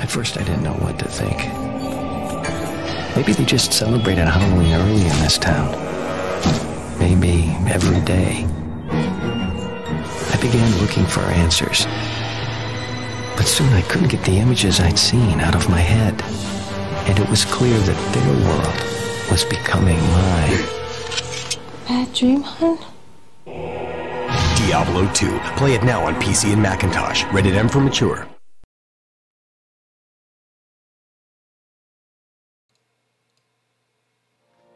[0.00, 1.38] At first, I didn't know what to think.
[3.16, 5.72] Maybe they just celebrated Halloween early in this town.
[7.00, 8.46] Maybe every day.
[8.90, 11.84] I began looking for answers.
[13.36, 16.22] But soon I couldn't get the images I'd seen out of my head.
[17.08, 20.64] And it was clear that their world was becoming mine.
[21.88, 22.78] Bad dream, hun?
[24.56, 25.38] Diablo 2.
[25.56, 27.24] Play it now on PC and Macintosh.
[27.32, 28.28] Rated M for mature.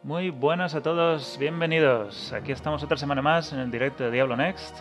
[0.05, 2.33] Muy buenas a todos, bienvenidos.
[2.33, 4.79] Aquí estamos otra semana más en el directo de Diablo Next.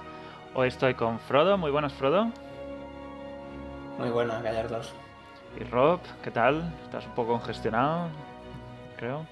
[0.55, 2.31] Hoy estoy con Frodo, muy buenas Frodo.
[3.99, 4.95] Muy buenas, Gallardos.
[5.59, 6.73] Y Rob, ¿qué tal?
[6.85, 8.07] ¿Estás un poco congestionado?
[8.97, 9.27] Creo.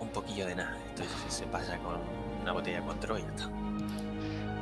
[0.00, 0.76] Un poquillo de nada.
[0.88, 2.00] Entonces se pasa con
[2.42, 3.48] una botella de control y ya está.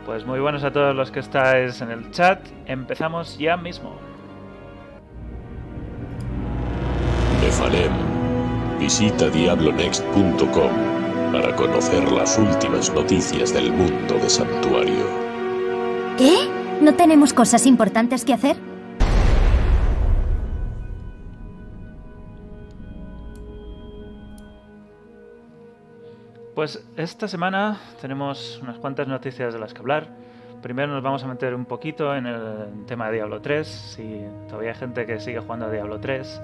[0.05, 2.47] Pues muy buenos a todos los que estáis en el chat.
[2.67, 3.97] Empezamos ya mismo.
[7.41, 8.10] Nefalem.
[8.81, 10.71] Visita diablonext.com
[11.33, 15.05] para conocer las últimas noticias del mundo de Santuario.
[16.17, 16.49] ¿Qué?
[16.81, 18.57] ¿No tenemos cosas importantes que hacer?
[26.55, 30.09] Pues esta semana tenemos unas cuantas noticias de las que hablar.
[30.63, 34.71] Primero nos vamos a meter un poquito en el tema de Diablo 3, si todavía
[34.71, 36.41] hay gente que sigue jugando a Diablo 3.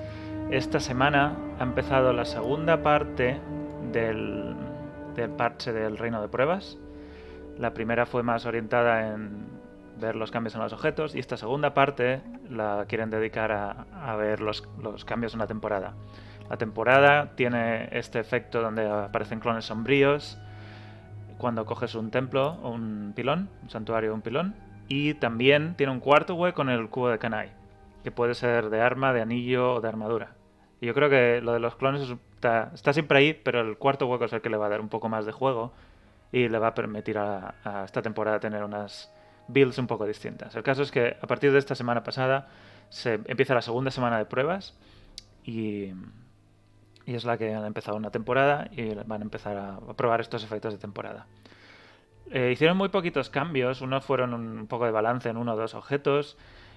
[0.51, 3.41] Esta semana ha empezado la segunda parte
[3.91, 4.55] del,
[5.37, 6.79] parche del reino de pruebas.
[7.59, 9.49] La primera fue más orientada en
[10.01, 14.15] ver los cambios en los objetos y esta segunda parte la quieren dedicar a, a
[14.15, 15.95] ver los, los cambios en la temporada.
[16.49, 20.39] La temporada tiene este efecto donde aparecen clones sombríos
[21.39, 24.55] cuando coges un templo o un pilón, un santuario o un pilón.
[24.87, 27.51] Y también tiene un cuarto hueco en el cubo de Kanai,
[28.05, 30.36] que puede ser de arma, de anillo o de armadura.
[30.81, 34.27] Y yo creo que lo de los clones está, siempre ahí, pero el cuarto hueco
[34.27, 35.73] es el que le va a dar un poco más de juego
[36.33, 37.55] y le va a permitir a,
[37.85, 39.13] esta temporada tener unas
[39.49, 40.55] builds un poco distintas.
[40.55, 42.49] El caso es que a partir de esta semana pasada
[42.91, 44.77] se empieza la segunda semana de pruebas
[45.45, 45.93] y,
[47.07, 50.21] y es la que han empezado una temporada y van a empezar a, a probar
[50.21, 51.27] estos efectos de temporada.
[52.31, 55.75] Eh, hicieron muy poquitos cambios, unos fueron un poco de balance en uno o dos
[55.75, 56.37] objetos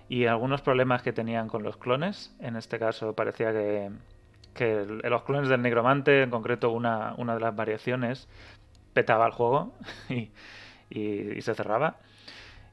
[0.10, 2.36] y algunos problemas que tenían con los clones.
[2.42, 3.92] En este caso parecía que,
[4.54, 8.28] que los clones del negromante, en concreto una, una de las variaciones,
[8.94, 9.74] petaba el juego
[10.10, 10.32] y,
[10.90, 11.98] y- se cerraba.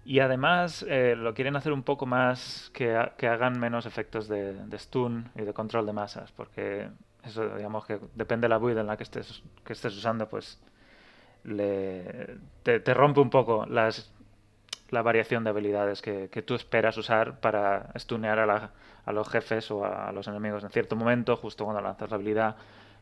[0.04, 4.54] Y además eh, lo quieren hacer un poco más que, que hagan menos efectos de,
[4.54, 6.88] de stun y de control de masas, porque
[7.24, 10.60] eso, digamos que depende de la build en la que estés, que estés usando, pues
[11.44, 14.12] le, te, te rompe un poco las,
[14.90, 18.70] la variación de habilidades que, que tú esperas usar para stunear a, la-
[19.04, 22.56] a los jefes o a, los enemigos en cierto momento, justo cuando lanzas la habilidad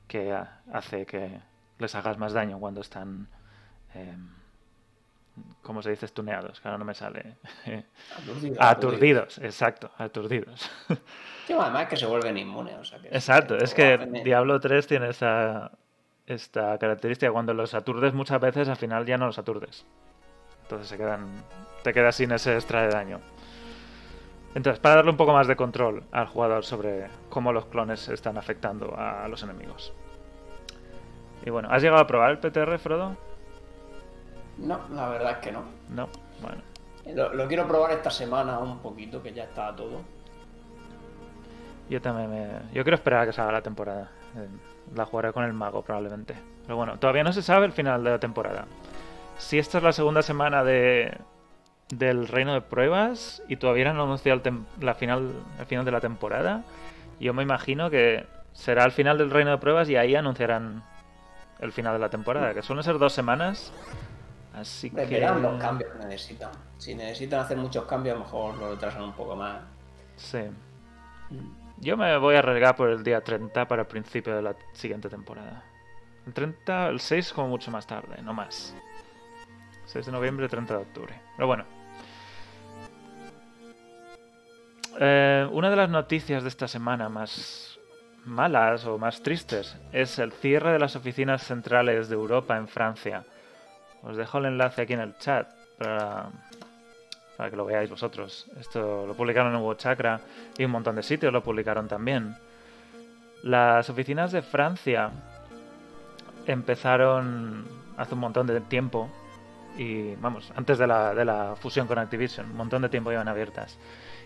[0.08, 1.40] que ha- hace que
[1.78, 3.28] les hagas más daño cuando están...
[3.94, 4.28] em,
[5.62, 6.06] ¿Cómo se dice?
[6.06, 7.36] Stuneados, que ahora no me sale.
[8.16, 8.56] Aturdidos.
[8.60, 10.70] Aturdidos, exacto, aturdidos.
[11.46, 12.76] Sí, además que se vuelven inmunes.
[12.76, 15.72] O sea que Exacto, es que Diablo 3 tiene esa,
[16.26, 17.32] esta característica.
[17.32, 19.84] Cuando los aturdes muchas veces, al final ya no los aturdes.
[20.64, 21.28] Entonces se quedan,
[21.82, 23.20] te quedas sin ese extra de daño.
[24.54, 28.38] Entonces, para darle un poco más de control al jugador sobre cómo los clones están
[28.38, 29.92] afectando a los enemigos.
[31.44, 33.16] Y bueno, ¿has llegado a probar el PTR, Frodo?
[34.58, 35.64] No, la verdad es que no.
[35.90, 36.08] No,
[36.40, 36.62] bueno.
[37.14, 40.00] Lo, lo quiero probar esta semana un poquito, que ya está todo.
[41.90, 42.72] Yo también me...
[42.72, 44.10] Yo quiero esperar a que salga la temporada.
[44.36, 44.48] Eh,
[44.94, 46.34] La jugaré con el mago probablemente.
[46.62, 48.66] Pero bueno, todavía no se sabe el final de la temporada.
[49.38, 51.18] Si esta es la segunda semana de
[51.90, 56.00] del reino de pruebas y todavía no anunciado el, la final, el final de la
[56.00, 56.64] temporada,
[57.20, 60.82] yo me imagino que será el final del reino de pruebas y ahí anunciarán
[61.60, 63.72] el final de la temporada, que suelen ser dos semanas.
[64.54, 65.20] Así Hombre, que...
[65.20, 66.50] los cambios que necesitan.
[66.78, 69.60] Si necesitan hacer muchos cambios, a lo mejor lo retrasan un poco más.
[70.16, 70.40] Sí.
[71.78, 75.08] Yo me voy a arriesgar por el día 30 para el principio de la siguiente
[75.08, 75.64] temporada.
[76.26, 78.74] El 30, el 6 como mucho más tarde, no más.
[79.94, 81.20] 6 de noviembre, 30 de octubre.
[81.36, 81.64] Pero bueno.
[84.98, 87.78] Eh, una de las noticias de esta semana más
[88.24, 93.24] malas o más tristes es el cierre de las oficinas centrales de Europa en Francia.
[94.02, 95.48] Os dejo el enlace aquí en el chat
[95.78, 96.28] para,
[97.36, 98.50] para que lo veáis vosotros.
[98.58, 100.20] Esto lo publicaron en World Chakra
[100.58, 102.36] y un montón de sitios lo publicaron también.
[103.44, 105.12] Las oficinas de Francia
[106.46, 107.64] empezaron
[107.96, 109.08] hace un montón de tiempo
[109.76, 113.28] y vamos, antes de la, de la fusión con Activision, un montón de tiempo llevan
[113.28, 113.78] abiertas.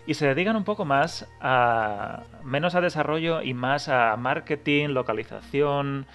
[0.05, 6.05] Y se dedican un poco más a, menos a desarrollo y más a marketing, localización,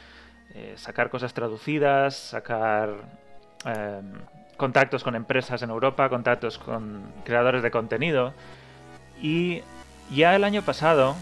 [0.55, 2.91] eh, sacar cosas traducidas, sacar
[3.67, 4.01] eh,
[4.57, 8.33] contactos con empresas en Europa, contactos con creadores de contenido.
[9.21, 9.63] Y
[10.11, 11.17] ya el año pasado,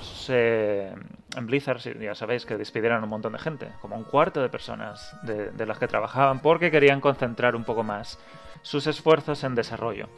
[0.00, 0.92] se,
[1.36, 5.16] en Blizzard ya sabéis que despidieron un montón de gente, como un cuarto de personas
[5.22, 8.18] de, las que trabajaban, porque querían concentrar un poco más
[8.62, 10.08] sus esfuerzos en desarrollo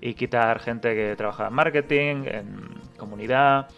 [0.00, 3.68] y quitar gente que trabajaba en marketing, en comunidad,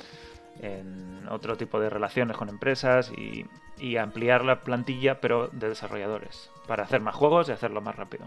[0.61, 3.47] en otro tipo de relaciones con empresas y,
[3.97, 8.27] ampliar la plantilla, pero de desarrolladores, para hacer más juegos y hacerlo más rápido.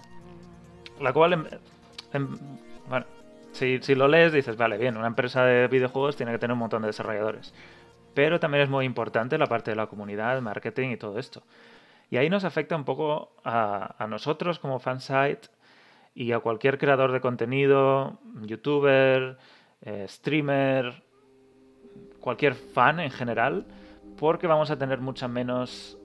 [0.99, 1.47] La cual, en,
[2.13, 2.29] en,
[2.87, 3.05] bueno,
[3.51, 6.59] si, si, lo lees dices, vale, bien, una empresa de videojuegos tiene que tener un
[6.59, 7.53] montón de desarrolladores.
[8.13, 11.43] Pero también es muy importante la parte de la comunidad, marketing y todo esto.
[12.09, 15.47] Y ahí nos afecta un poco a, nosotros como fansite
[16.13, 19.37] y a cualquier creador de contenido, youtuber,
[19.81, 21.03] eh, streamer,
[22.19, 23.65] cualquier fan en general,
[24.17, 25.97] porque vamos a tener mucha menos,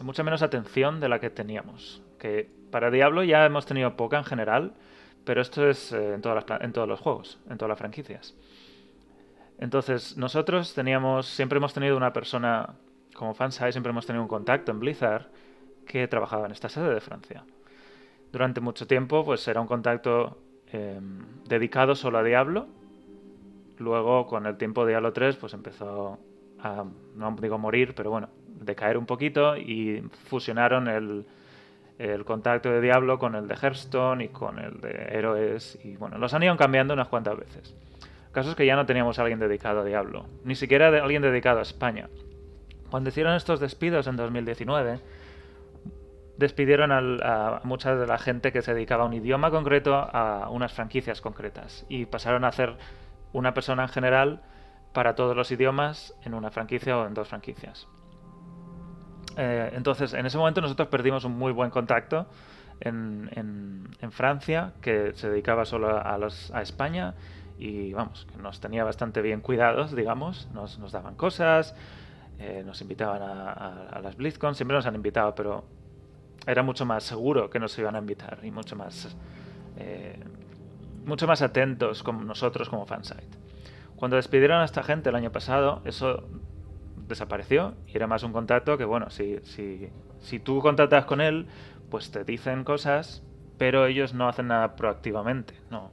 [0.00, 2.02] mucha menos atención de la que teníamos.
[2.18, 4.74] Que para Diablo ya hemos tenido poca en general,
[5.24, 6.22] pero esto es eh, en
[6.72, 8.34] todos los juegos, en todas las franquicias.
[9.58, 12.74] Entonces, nosotros teníamos, siempre hemos tenido una persona,
[13.14, 15.28] como fansite, siempre hemos tenido un contacto en Blizzard
[15.86, 17.44] que trabajaba en esta sede de Francia.
[18.32, 20.38] Durante mucho tiempo, pues era un contacto
[20.72, 21.00] eh,
[21.48, 22.66] dedicado solo a Diablo.
[23.78, 26.18] Luego, con el tiempo Diablo 3, pues empezó
[26.58, 31.26] a, no digo morir, pero bueno, decaer un poquito y fusionaron el,
[31.98, 35.78] el contacto de Diablo con el de Hearthstone y con el de Héroes.
[35.84, 37.74] Y bueno, los han ido cambiando unas cuantas veces.
[38.36, 41.60] Caso es que ya no teníamos a alguien dedicado a Diablo, ni siquiera alguien dedicado
[41.60, 42.10] a España.
[42.90, 45.00] Cuando hicieron estos despidos en 2019,
[46.36, 50.74] despidieron a mucha de la gente que se dedicaba a un idioma concreto a unas
[50.74, 52.76] franquicias concretas y pasaron a hacer
[53.32, 54.42] una persona en general
[54.92, 57.88] para todos los idiomas en una franquicia o en dos franquicias.
[59.38, 62.26] Eh, entonces, en ese momento nosotros perdimos un muy buen contacto
[62.80, 67.14] en, Francia, que se dedicaba solo a España
[67.58, 71.74] y vamos, nos tenía bastante bien cuidados, digamos, nos, nos daban cosas,
[72.38, 75.64] eh, nos invitaban a, las BlizzCon, siempre nos han invitado, pero
[76.46, 79.16] era mucho más seguro que nos iban a invitar y mucho más,
[79.78, 80.18] eh,
[81.04, 83.26] mucho más atentos como nosotros como fansite.
[83.96, 86.24] Cuando despidieron a esta gente el año pasado, eso
[87.08, 89.88] desapareció y era más un contacto que, bueno, si, si,
[90.20, 91.46] si tú contactas con él,
[91.90, 93.22] pues te dicen cosas,
[93.56, 95.90] pero ellos no hacen nada proactivamente, no.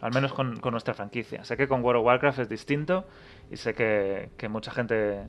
[0.00, 1.42] Al menos con, nuestra franquicia.
[1.44, 3.06] Sé que con World of Warcraft es distinto
[3.50, 5.28] y sé que, que mucha gente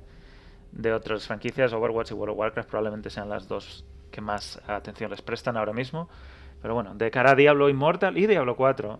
[0.72, 5.12] de otras franquicias, Overwatch y World of Warcraft, probablemente sean las dos que más atención
[5.12, 6.10] les prestan ahora mismo.
[6.62, 9.00] Pero bueno, de cara a Diablo Immortal y Diablo 4,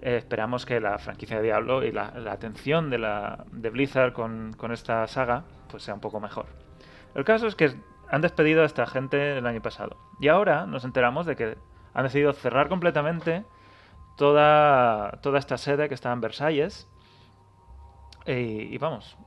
[0.00, 4.12] eh, esperamos que la franquicia de Diablo y la, la atención de, la, de Blizzard
[4.12, 6.46] con, con, esta saga pues sea un poco mejor.
[7.14, 7.74] El caso es que
[8.08, 9.96] han despedido a esta gente el año pasado.
[10.20, 11.56] Y ahora nos enteramos de que
[11.94, 13.44] han decidido cerrar completamente
[14.16, 16.88] toda, toda esta sede que estaba en Versalles.
[18.26, 19.18] Y, vamos,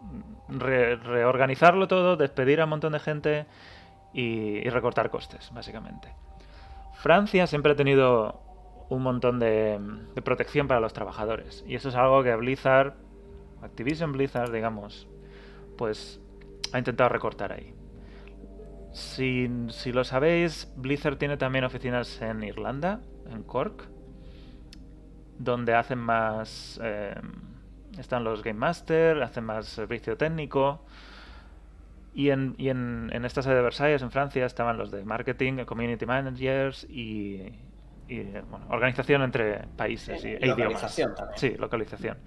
[0.50, 3.46] re, reorganizarlo todo, despedir a un montón de gente
[4.14, 6.12] y, y recortar costes, básicamente.
[6.96, 8.42] Francia siempre ha tenido
[8.90, 9.80] un montón de,
[10.16, 11.64] de, protección para los trabajadores.
[11.68, 12.96] Y eso es algo que Blizzard,
[13.62, 15.08] Activision Blizzard, digamos,
[15.78, 16.20] pues
[16.74, 17.74] ha intentado recortar ahí.
[18.94, 23.88] Si, si, lo sabéis, Blizzard tiene también oficinas en Irlanda, en Cork,
[25.38, 26.80] donde hacen más...
[26.84, 27.16] Eh,
[27.98, 30.86] están los Game Master, hacen más servicio técnico.
[32.14, 35.66] Y en, y en, en esta sede de Versalles, en Francia, estaban los de marketing,
[35.66, 37.54] community managers y,
[38.08, 41.16] y bueno, organización entre países y, y localización idiomas.
[41.16, 41.38] También.
[41.40, 42.18] Sí, localización.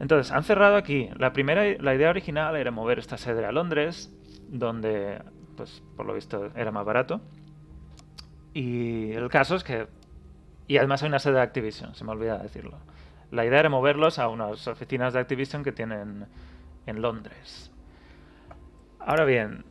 [0.00, 1.08] Entonces, han cerrado aquí.
[1.16, 4.12] La primera, la idea original era mover esta sede a Londres,
[4.48, 5.22] donde,
[5.56, 7.20] pues, por lo visto, era más barato.
[8.54, 9.86] Y el caso es que...
[10.70, 12.78] Y además hay una sede de Activision, se me olvida decirlo.
[13.32, 16.28] La idea era moverlos a unas oficinas de Activision que tienen
[16.86, 17.72] en Londres.
[19.00, 19.64] Ahora bien,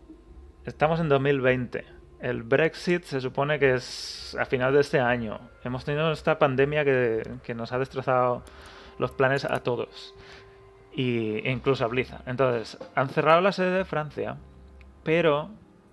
[0.65, 1.85] estamos en 2020
[2.19, 5.39] el Brexit se supone que es a final de este año.
[5.63, 8.43] Hemos tenido esta pandemia que, que nos ha destrozado
[8.97, 10.13] los planes a todos.
[10.91, 12.23] Y, e incluso a Blizzard.
[12.25, 14.35] Entonces, han cerrado la sede de Francia,
[15.05, 15.49] pero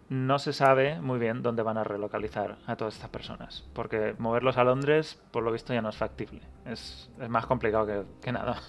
[0.09, 3.65] no se sabe muy bien dónde van a relocalizar a todas estas personas.
[3.73, 6.41] Porque moverlos a Londres, por lo visto, ya no es factible.
[6.65, 8.61] Es, es más complicado que, que nada.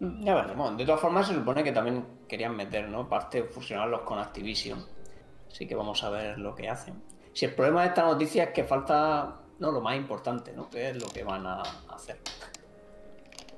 [0.00, 0.76] Ya veremos.
[0.76, 3.08] De todas formas, se supone que también querían meter, ¿no?
[3.08, 4.84] Parte fusionarlos con Activision
[5.54, 7.00] Así que vamos a ver lo que hacen.
[7.32, 10.68] Si el problema de esta noticia es que falta no lo más importante, ¿no?
[10.68, 12.18] Que es lo que van a hacer.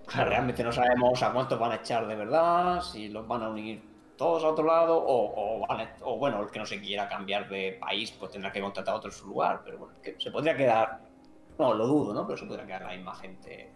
[0.06, 3.44] O sea, realmente no sabemos a cuántos van a echar de verdad, si los van
[3.44, 3.82] a unir
[4.16, 5.66] todos a otro lado, o, o,
[6.02, 8.96] o, bueno, el que no se quiera cambiar de país, pues tendrá que contratar a
[8.98, 9.60] otro en su lugar.
[9.64, 11.00] Pero bueno, que se podría quedar,
[11.58, 12.26] no, lo dudo, ¿no?
[12.26, 13.70] Pero se podría quedar la misma gente.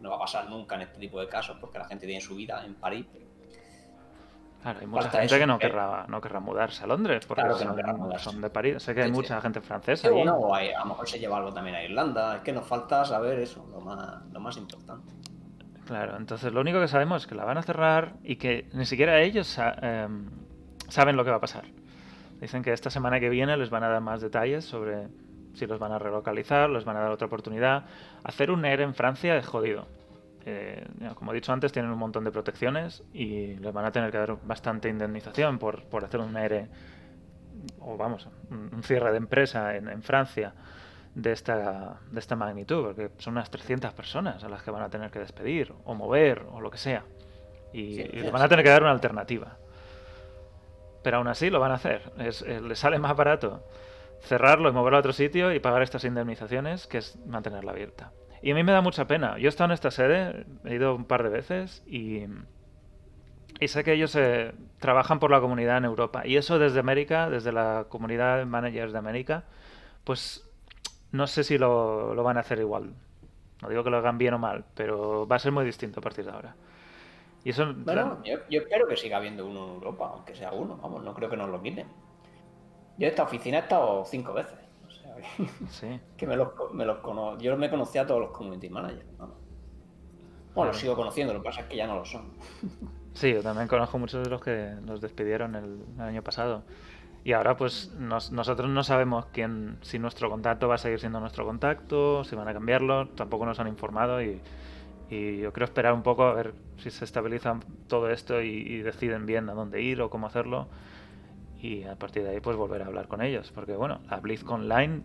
[0.00, 2.34] No va a pasar nunca en este tipo de casos, porque la gente tiene su
[2.34, 3.06] vida en París.
[3.12, 3.22] pero-
[4.62, 5.58] Claro, hay mucha Falta gente eso, que no eh.
[5.58, 7.76] querrá, no querrá mudarse a Londres porque Claro que son,
[8.08, 8.80] no son de París.
[8.80, 9.20] Sé que hay Sí, sí.
[9.20, 12.36] mucha gente francesa Sí, bueno, hay- a lo mejor se lleva algo también a Irlanda.
[12.36, 15.12] Es que nos falta saber eso, lo más, lo más importante.
[15.86, 18.86] Claro, entonces lo único que sabemos es que la van a cerrar y que ni
[18.86, 20.26] siquiera ellos em,
[20.88, 21.64] saben lo que va a pasar.
[22.40, 25.08] Dicen que esta semana que viene les van a dar más detalles sobre
[25.54, 27.84] si los van a relocalizar, les van a dar otra oportunidad.
[28.24, 29.86] Hacer un ERE en Francia es jodido.
[30.44, 34.10] Eh, como he dicho antes, tienen un montón de protecciones y les van a tener
[34.10, 36.68] que dar bastante indemnización por, por hacer un ERE
[37.80, 40.52] o vamos, un, cierre de empresa en Francia
[41.14, 44.90] de esta, de esta magnitud, porque son unas 300 personas a las que van a
[44.90, 47.04] tener que despedir o mover o lo que sea.
[47.72, 49.56] Y, Sí, y les van a tener que dar una alternativa.
[51.02, 52.12] Pero aún así lo van a hacer.
[52.18, 53.64] Es, eh, les sale más barato
[54.22, 58.12] cerrarlo y moverlo a otro sitio y pagar estas indemnizaciones que es mantenerla abierta.
[58.40, 59.36] Y a mí me da mucha pena.
[59.38, 62.26] Yo he estado en esta sede, he ido un par de veces y,
[63.60, 66.26] y sé que ellos eh, trabajan por la comunidad en Europa.
[66.26, 69.44] Y eso desde América, desde la comunidad de managers de América,
[70.04, 70.48] pues
[71.12, 72.92] no sé si lo, lo van a hacer igual.
[73.62, 76.02] No digo que lo hagan bien o mal, pero va a ser muy distinto a
[76.02, 76.56] partir de ahora.
[77.44, 80.76] Y eso Bueno, yo, yo espero que siga habiendo uno en Europa, aunque sea uno,
[80.82, 81.86] vamos, no creo que nos lo quiten.
[82.98, 84.58] Yo esta oficina he estado cinco veces.
[84.86, 86.00] O sea, que- sí.
[86.16, 89.06] que me los, me los cono- Yo me conocía a todos los community managers.
[89.18, 89.36] vamos.
[90.54, 92.24] Bueno, los sigo conociendo, lo que pasa es que ya no lo son.
[93.14, 96.62] Sí, yo también conozco muchos de los que nos despidieron el, el año pasado.
[97.24, 101.20] Y ahora pues nos- nosotros no sabemos quién, si nuestro contacto va a seguir siendo
[101.20, 104.40] nuestro contacto, si van a cambiarlo, tampoco nos han informado y,
[105.08, 108.78] y yo creo esperar un poco a ver si se estabiliza todo esto y, y
[108.82, 110.66] deciden bien a dónde ir o cómo hacerlo
[111.60, 114.62] y a partir de ahí pues volver a hablar con ellos, porque bueno, la BlizzCon
[114.62, 115.02] Online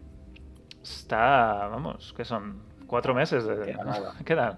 [0.81, 3.63] está, vamos, que son cuatro meses de...
[3.65, 4.13] Queda nada.
[4.25, 4.57] Quedan.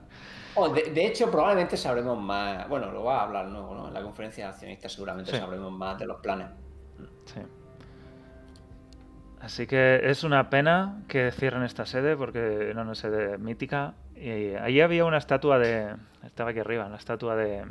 [0.55, 2.67] Oh, de, de hecho, probablemente sabremos más.
[2.69, 3.87] Bueno, lo va a hablar luego, ¿no?
[3.87, 5.37] En la conferencia de accionistas seguramente Sí.
[5.37, 6.47] sabremos más de los planes.
[7.33, 7.39] Sí.
[9.41, 13.93] Así que es una pena que cierren esta sede porque era una sede mítica.
[14.15, 15.95] Y allí había una estatua de.
[16.23, 17.63] Estaba aquí arriba, la estatua de.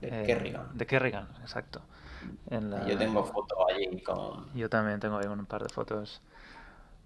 [0.00, 0.66] De eh, Kerrigan.
[0.76, 1.82] De Kerrigan, exacto.
[2.50, 4.50] En la- Yo tengo fotos allí con.
[4.54, 6.22] Yo también tengo ahí un par de fotos.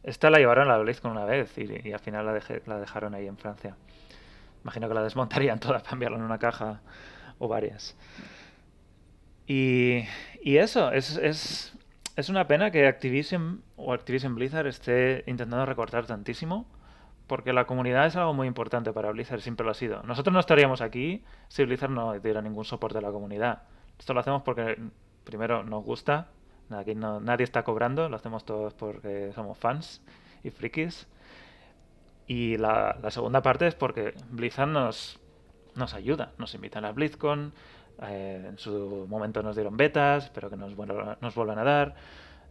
[0.04, 2.78] Esta la llevaron a la BlizzCon una vez y, y al final la, dejé- la
[2.78, 3.74] dejaron ahí en Francia.
[4.62, 6.80] Imagino que la desmontarían toda para enviarla en una caja
[7.40, 7.96] o varias.
[9.46, 10.04] Y,
[10.48, 11.74] y eso, es, es,
[12.16, 16.66] es una pena que Activision o Activision Blizzard esté intentando recortar tantísimo,
[17.26, 20.02] porque la comunidad es algo muy importante para Blizzard, siempre lo ha sido.
[20.04, 23.64] Nosotros no estaríamos aquí si Blizzard no diera ningún soporte a la comunidad.
[23.98, 24.80] Esto lo hacemos porque,
[25.22, 26.28] primero, nos gusta,
[26.70, 30.00] aquí nadie está cobrando, lo hacemos todos porque somos fans
[30.42, 31.08] y frikis.
[32.26, 35.20] Y la, segunda parte es porque Blizzard nos,
[35.74, 37.52] nos ayuda, nos invitan a BlizzCon,
[38.02, 41.94] eh, en su momento nos dieron betas, espero que nos, vuelva- nos vuelvan a dar,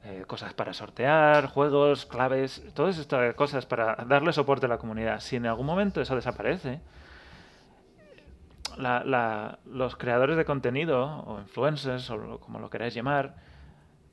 [0.04, 5.20] eh, cosas para sortear, juegos, claves, todas estas cosas para darle soporte a la comunidad.
[5.20, 6.80] Si en algún momento eso desaparece,
[8.78, 13.36] los creadores de contenido, o influencers, o como lo queráis llamar,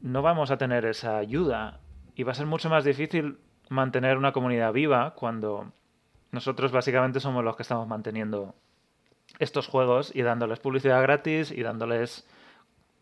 [0.01, 1.81] no vamos a tener esa ayuda
[2.15, 3.39] y va a ser mucho más difícil
[3.69, 5.73] mantener una comunidad viva cuando
[6.33, 8.55] nosotros básicamente somos los que estamos manteniendo
[9.39, 12.27] estos juegos y dándoles publicidad gratis y dándoles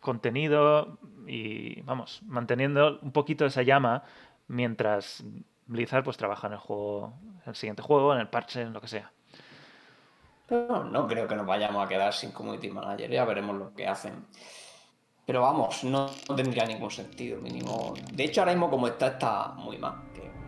[0.01, 4.03] contenido y vamos, manteniendo un poquito esa llama
[4.49, 5.25] mientras
[5.67, 8.81] Blizzard pues trabaja en el juego, en el siguiente juego, en el parche, en lo
[8.81, 9.11] que sea.
[10.49, 13.87] Pero no creo que nos vayamos a quedar sin community manager, ya veremos lo que
[13.87, 14.27] hacen.
[15.25, 17.95] Pero vamos, no, no tendría ningún sentido, mínimo.
[18.13, 19.95] De hecho, ahora mismo como está, está muy mal,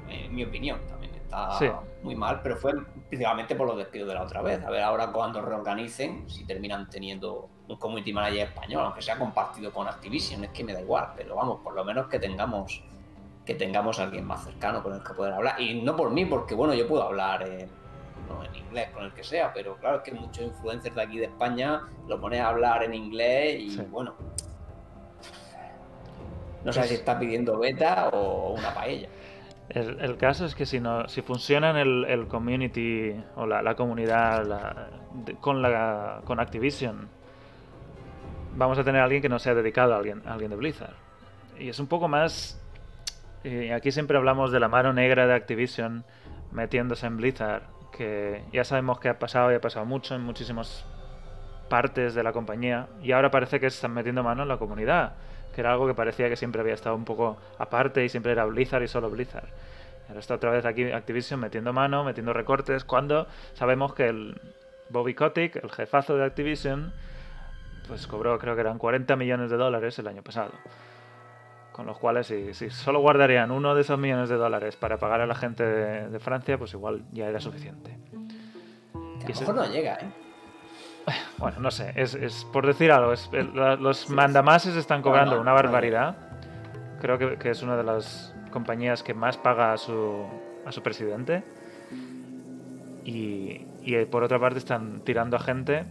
[0.08, 1.03] en mi opinión también
[1.42, 1.70] está Sí.
[2.02, 2.72] muy mal, pero fue
[3.08, 4.62] principalmente por los despidos de la otra vez.
[4.64, 9.72] A ver ahora cuando reorganicen, si terminan teniendo un community manager español, aunque sea compartido
[9.72, 12.82] con Activision, es que me da igual, pero vamos, por lo menos que tengamos
[13.46, 15.60] que tengamos a alguien más cercano con el que poder hablar.
[15.60, 17.68] Y no por mí, porque bueno, yo puedo hablar eh,
[18.26, 21.18] no, en inglés, con el que sea, pero claro, es que muchos influencers de aquí
[21.18, 23.82] de España lo pones a hablar en inglés y Sí.
[23.90, 24.14] bueno.
[26.64, 29.08] No sé si está pidiendo beta o una paella.
[29.68, 33.74] El, el caso es que si no, si funciona el, el community o la, la
[33.74, 34.88] comunidad la-
[35.40, 37.08] con la con Activision,
[38.56, 40.94] vamos a tener a alguien que no sea dedicado a alguien, a alguien de Blizzard.
[41.58, 42.60] Y es un poco más
[43.44, 46.04] Y aquí siempre hablamos de la mano negra de Activision
[46.52, 47.62] metiéndose en Blizzard,
[47.96, 50.86] que ya sabemos que ha pasado y ha pasado mucho en muchísimas
[51.68, 55.14] partes de la compañía, y ahora parece que están metiendo mano en la comunidad,
[55.54, 58.44] que era algo que parecía que siempre había estado un poco aparte y siempre era
[58.44, 59.48] Blizzard y solo Blizzard.
[60.08, 64.40] Ahora está otra vez aquí Activision metiendo mano, metiendo recortes, cuando sabemos que el
[64.90, 66.92] Bobby Kotick, el jefazo de Activision,
[67.88, 70.52] pues cobró creo que eran 40 millones de dólares el año pasado.
[71.72, 75.20] Con los cuales, si, si solo guardarían uno de esos millones de dólares para pagar
[75.20, 77.96] a la gente de, de Francia, pues igual ya era suficiente.
[79.26, 80.23] Que a lo mejor no llega, ¿eh?
[81.38, 85.50] Bueno, no sé, es, es por decir algo, es- los mandamases están cobrando no, una
[85.50, 85.56] no.
[85.56, 86.16] barbaridad.
[87.00, 90.24] Creo que, que es una de las compañías que más paga a su,
[90.64, 91.44] a su presidente.
[93.04, 95.84] Y, y eh, por otra parte están tirando a gente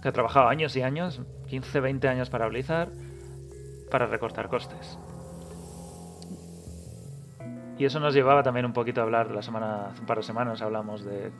[0.00, 2.88] que ha trabajado años y años, 15, 20 años para Blizzard,
[3.90, 4.98] para recortar costes.
[7.78, 10.22] Y eso nos llevaba también un poquito a hablar la semana, hace un par de
[10.22, 11.30] semanas hablamos de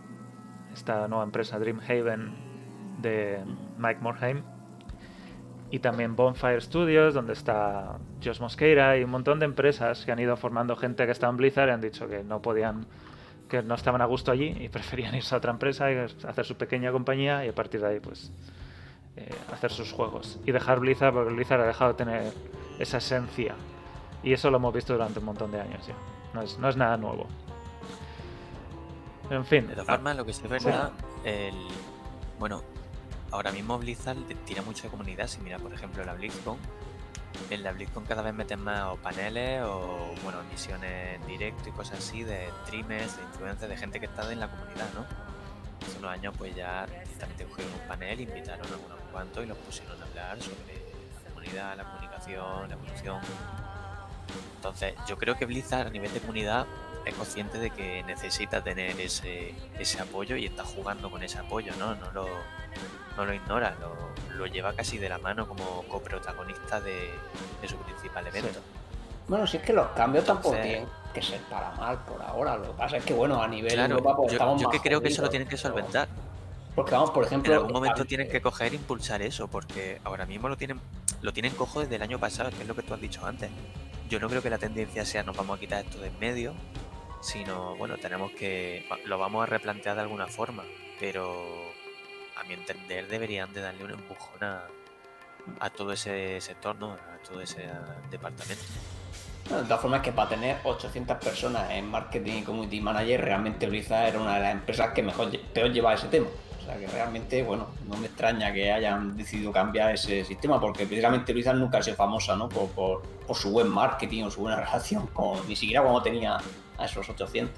[0.76, 2.34] esta nueva empresa Dreamhaven
[3.00, 3.40] de
[3.78, 4.42] Mike Morhaime
[5.70, 10.18] y también Bonfire Studios donde está Josh Mosqueira y un montón de empresas que han
[10.18, 12.86] ido formando gente que está en Blizzard y han dicho que no podían
[13.48, 16.56] que no estaban a gusto allí y preferían irse a otra empresa y hacer su
[16.56, 18.30] pequeña compañía y a partir de ahí pues
[19.16, 22.32] eh, hacer sus juegos y dejar Blizzard porque Blizzard ha dejado de tener
[22.78, 23.54] esa esencia.
[24.22, 25.94] Y eso lo hemos visto durante un montón de años ya.
[26.34, 27.26] No es, no es nada nuevo
[29.30, 30.92] en fin De todas ah, formas, lo que sí es verdad,
[31.24, 31.54] el...
[32.38, 32.62] bueno,
[33.30, 35.26] ahora mismo Blizzard tira mucho de comunidad.
[35.26, 36.58] Si mira, por ejemplo, la BlizzCon,
[37.50, 41.72] en la BlizzCon cada vez meten más o paneles o, bueno, emisiones en directo y
[41.72, 45.04] cosas así de streamers, de influencers, de gente que está en la comunidad, ¿no?
[45.86, 49.58] Hace unos años, pues ya directamente cogieron un panel, invitaron a unos cuantos y los
[49.58, 50.74] pusieron a hablar sobre
[51.24, 53.20] la comunidad, la comunicación, la evolución.
[54.56, 56.66] Entonces, yo creo que Blizzard a nivel de comunidad
[57.06, 61.72] es consciente de que necesita tener ese, ese apoyo y está jugando con ese apoyo,
[61.78, 61.94] ¿no?
[61.94, 62.26] No lo,
[63.16, 67.10] no lo ignora, lo, lo lleva casi de la mano como coprotagonista de,
[67.62, 68.60] de su principal evento.
[69.28, 72.56] Bueno, si es que los cambios tampoco tienen que ser para mal por ahora.
[72.56, 74.80] Lo que pasa es que, bueno, a nivel Claro, Europa pues, yo, estamos yo que
[74.80, 76.08] creo que eso lo tienen que solventar.
[76.74, 77.52] Porque vamos, por ejemplo...
[77.52, 80.80] En algún momento tienen que coger e impulsar eso, porque ahora mismo lo tienen,
[81.22, 83.50] lo tienen cojo desde el año pasado, que es lo que tú has dicho antes.
[84.08, 86.54] Yo no creo que la tendencia sea nos vamos a quitar esto de en medio,
[87.26, 90.62] sino bueno, tenemos que lo vamos a replantear de alguna forma,
[91.00, 91.72] pero
[92.36, 96.92] a mi entender deberían de darle un empujón a, todo ese sector, ¿no?
[96.92, 97.68] A todo ese
[98.10, 98.62] departamento.
[99.44, 103.66] Bueno, de todas formas, que para tener 800 personas en marketing y community manager, realmente
[103.66, 106.28] Blizzard era una de las empresas que mejor, peor llevaba ese tema.
[106.66, 111.32] Sea que realmente, bueno, no me extraña que hayan decidido cambiar ese sistema, porque precisamente
[111.32, 112.48] Blizzard nunca ha sido famosa, ¿no?
[112.48, 116.38] Por, por, por su buen marketing o su buena relación con, ni siquiera cuando tenía
[116.76, 117.54] a esos 800.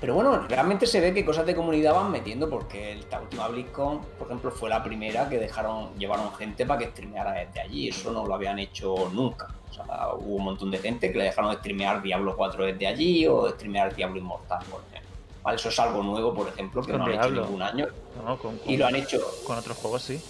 [0.00, 4.00] Pero bueno, realmente se ve que cosas de comunidad van metiendo, porque esta última BlizzCon,
[4.18, 7.88] por ejemplo, fue la primera que dejaron, llevaron gente para que streameara desde allí.
[7.88, 9.48] Eso no lo habían hecho nunca.
[9.70, 13.26] O sea, hubo un montón de gente que le dejaron streamear Diablo 4 desde allí
[13.26, 15.03] o streamear Diablo Inmortal, por ejemplo.
[15.44, 15.56] ¿Vale?
[15.56, 17.40] Eso es algo nuevo, por ejemplo, que Con no han Diablo.
[17.42, 17.86] hecho ningún año.
[18.24, 20.20] no, con, Y lo han hecho, con otros juegos sí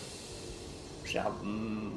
[1.02, 1.92] o sea, mm,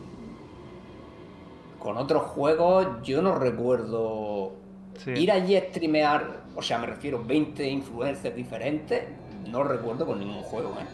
[1.80, 4.52] con otros juegos yo no recuerdo
[4.98, 5.12] Sí.
[5.12, 9.04] ir allí a streamear, o sea, me refiero 20 influencers diferentes,
[9.48, 10.86] no recuerdo con ningún juego, ¿eh?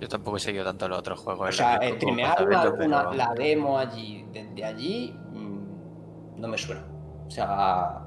[0.00, 1.42] Yo tampoco he seguido tanto los otros juegos.
[1.42, 6.84] O en sea, streamear para una, la demo allí, desde allí, mm, no me suena.
[7.26, 8.00] O sea,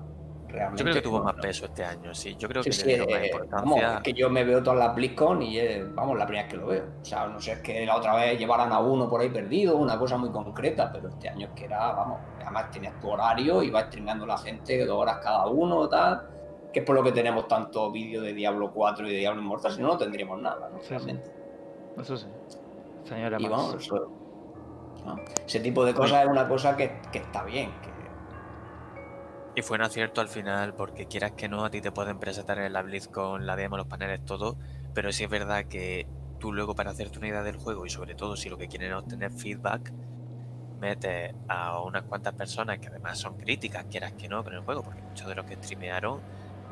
[0.47, 0.79] realmente.
[0.79, 2.36] Yo creo que tuvo no, más peso este año, sí.
[2.36, 3.43] Yo creo Sí, que sí, le dieron más eh, vamos,
[3.77, 3.97] importancia.
[3.97, 5.60] es que yo me veo todas las BlizzCon y
[5.93, 6.84] vamos, la primera vez que lo veo.
[7.01, 9.77] O sea, no sé, es que la otra vez llevaran a uno por ahí perdido,
[9.77, 13.62] una cosa muy concreta, pero este año es que era, vamos, además tenías tu horario,
[13.63, 16.21] iba streameando la gente dos horas cada uno, tal,
[16.73, 19.71] que es por lo que tenemos tanto vídeo de Diablo 4 y de Diablo Inmortal,
[19.71, 20.79] si no, no tendríamos nada, ¿no?
[20.79, 20.93] Sí, sí.
[20.93, 21.31] Realmente.
[21.99, 22.27] Eso sí.
[23.05, 23.51] Señora Y más.
[23.51, 24.12] vamos, eso-
[25.05, 25.15] ¿no?
[25.45, 27.89] ese tipo de cosas es una cosa que, que está bien, que
[29.56, 32.60] Y fue un acierto al final, porque quieras que no, a ti te pueden presentar
[32.60, 34.58] en la BlizzCon, la demo, los paneles, todo,
[34.94, 36.06] pero sí es verdad que
[36.39, 38.91] tú luego para hacerte una idea del juego y sobre todo si lo que quieren
[38.91, 39.94] es obtener feedback,
[40.82, 44.84] metes a unas cuantas personas que además son críticas, quieras que no, con el juego,
[44.84, 46.20] porque muchos de los que streamearon,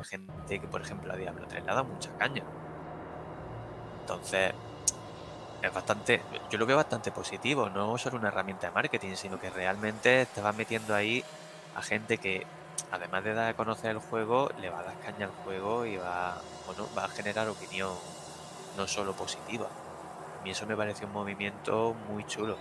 [0.04, 2.42] gente que por ejemplo a Diablo 3 le ha dado mucha caña.
[4.00, 4.52] Entonces,
[5.62, 6.20] es bastante,
[6.50, 10.40] yo lo veo bastante positivo, no solo una herramienta de marketing, sino que realmente te
[10.42, 11.24] vas metiendo ahí
[11.74, 12.46] a gente que
[12.90, 15.96] además de dar a conocer el juego, le va a dar caña al juego y
[15.96, 17.92] va, bueno, va a generar opinión
[18.76, 19.66] no solo positiva.
[20.40, 22.56] A mí eso me pareció un movimiento muy chulo.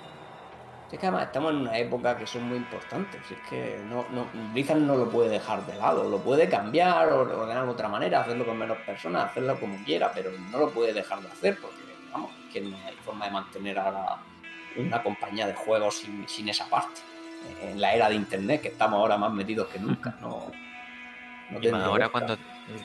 [0.92, 3.20] Es que además estamos en una época que son muy importantes.
[3.30, 6.08] Es que no, no, Blizzard no lo puede dejar de lado.
[6.08, 10.12] Lo puede cambiar, o ordenar de otra manera, hacerlo con menos personas, hacerlo como quiera,
[10.14, 13.82] pero no lo puede dejar de hacer porque, vamos, que no hay forma de mantener
[14.78, 17.02] una compañía de juegos sin esa parte.
[17.62, 20.16] En la era de internet, que estamos ahora más metidos que nunca.
[20.22, 20.52] No,
[21.50, 22.38] no Y más tendría ahora cuando,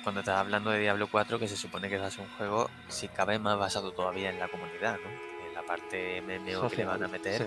[0.03, 2.71] cuando estás hablando de Diablo 4, que se supone que va a ser un juego,
[2.89, 5.47] si cabe, más basado todavía en la comunidad, ¿no?
[5.49, 7.47] En la parte MMO que le van a meter, sí.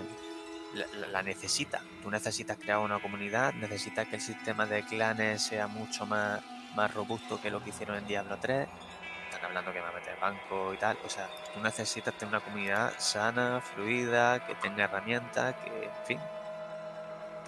[0.74, 1.80] la, la- la necesita.
[2.02, 6.40] Tú necesitas crear una comunidad, necesitas que el sistema de clanes sea mucho más,
[6.74, 8.68] más robusto que lo que hicieron en Diablo 3.
[9.30, 10.98] Están hablando que va a meter banco y tal.
[11.06, 16.20] O sea, tú necesitas tener una comunidad sana, fluida, que tenga herramientas, que, en fin,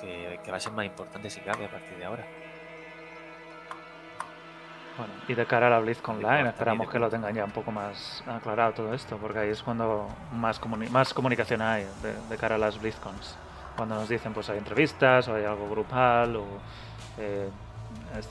[0.00, 2.24] que, que va a ser más importante si cabe a partir de ahora.
[4.96, 7.72] Bueno, y de cara a la BlizzCon Online esperamos que lo tengan ya un poco
[7.72, 12.37] más aclarado todo esto, porque ahí es cuando más, comuni- más comunicación hay de, de
[12.38, 13.37] cara a las BlizzCons.
[13.76, 16.44] Cuando nos dicen pues hay entrevistas o hay algo grupal o
[17.18, 17.48] eh,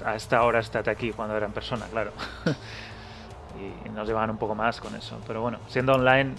[0.06, 2.12] a esta hora estate aquí cuando era en persona, claro.
[3.86, 5.20] y nos llevan un poco más con eso.
[5.28, 6.34] Pero bueno, siendo online,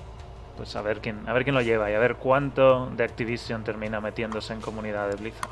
[0.57, 3.64] pues a ver quién, a ver quién lo lleva y a ver cuánto de Activision
[3.64, 5.51] termina metiéndose en comunidad de Blizzard.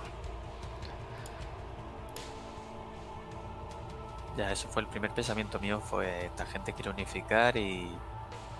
[4.36, 7.86] Ya, eso fue el primer pensamiento mío, fue esta gente quiere unificar y,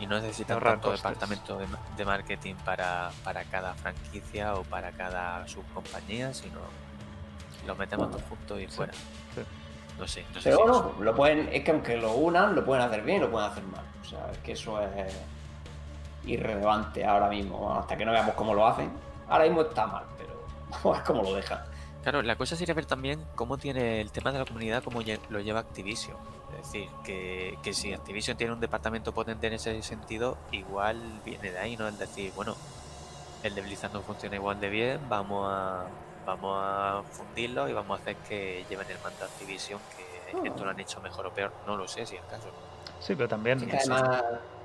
[0.01, 1.03] y no necesitan Ahorrar tanto costes.
[1.11, 6.59] departamento de, ma- de marketing para, para cada franquicia o para cada subcompañía, sino
[7.67, 8.93] lo metemos todos juntos y fuera.
[8.93, 9.41] sí.
[9.99, 12.55] No sé, no sé Pero si bueno, eso- lo pueden, es que aunque lo unan,
[12.55, 13.85] lo pueden hacer bien y lo pueden hacer mal.
[14.03, 15.15] O sea, es que eso es
[16.25, 18.91] irrelevante ahora mismo, hasta que no veamos cómo lo hacen.
[19.29, 21.61] Ahora mismo está mal, pero vamos a ver cómo lo dejan.
[22.03, 25.41] Claro, la cosa sería ver también cómo tiene el tema de la comunidad, cómo lo
[25.41, 26.17] lleva Activision.
[26.51, 31.53] Es decir, que, que si Activision tiene un departamento potente en ese sentido, igual viene
[31.53, 31.87] de ahí, ¿no?
[31.89, 32.57] Es decir, bueno,
[33.43, 35.85] el de Blizzard no funciona igual de bien, vamos a,
[36.27, 40.65] vamos a fundirlo y vamos a hacer que lleven el mando a Activision, que esto
[40.65, 42.49] lo han hecho mejor o peor, no lo sé si es el caso.
[43.01, 43.59] Sí, pero también...
[43.59, 44.23] Es que además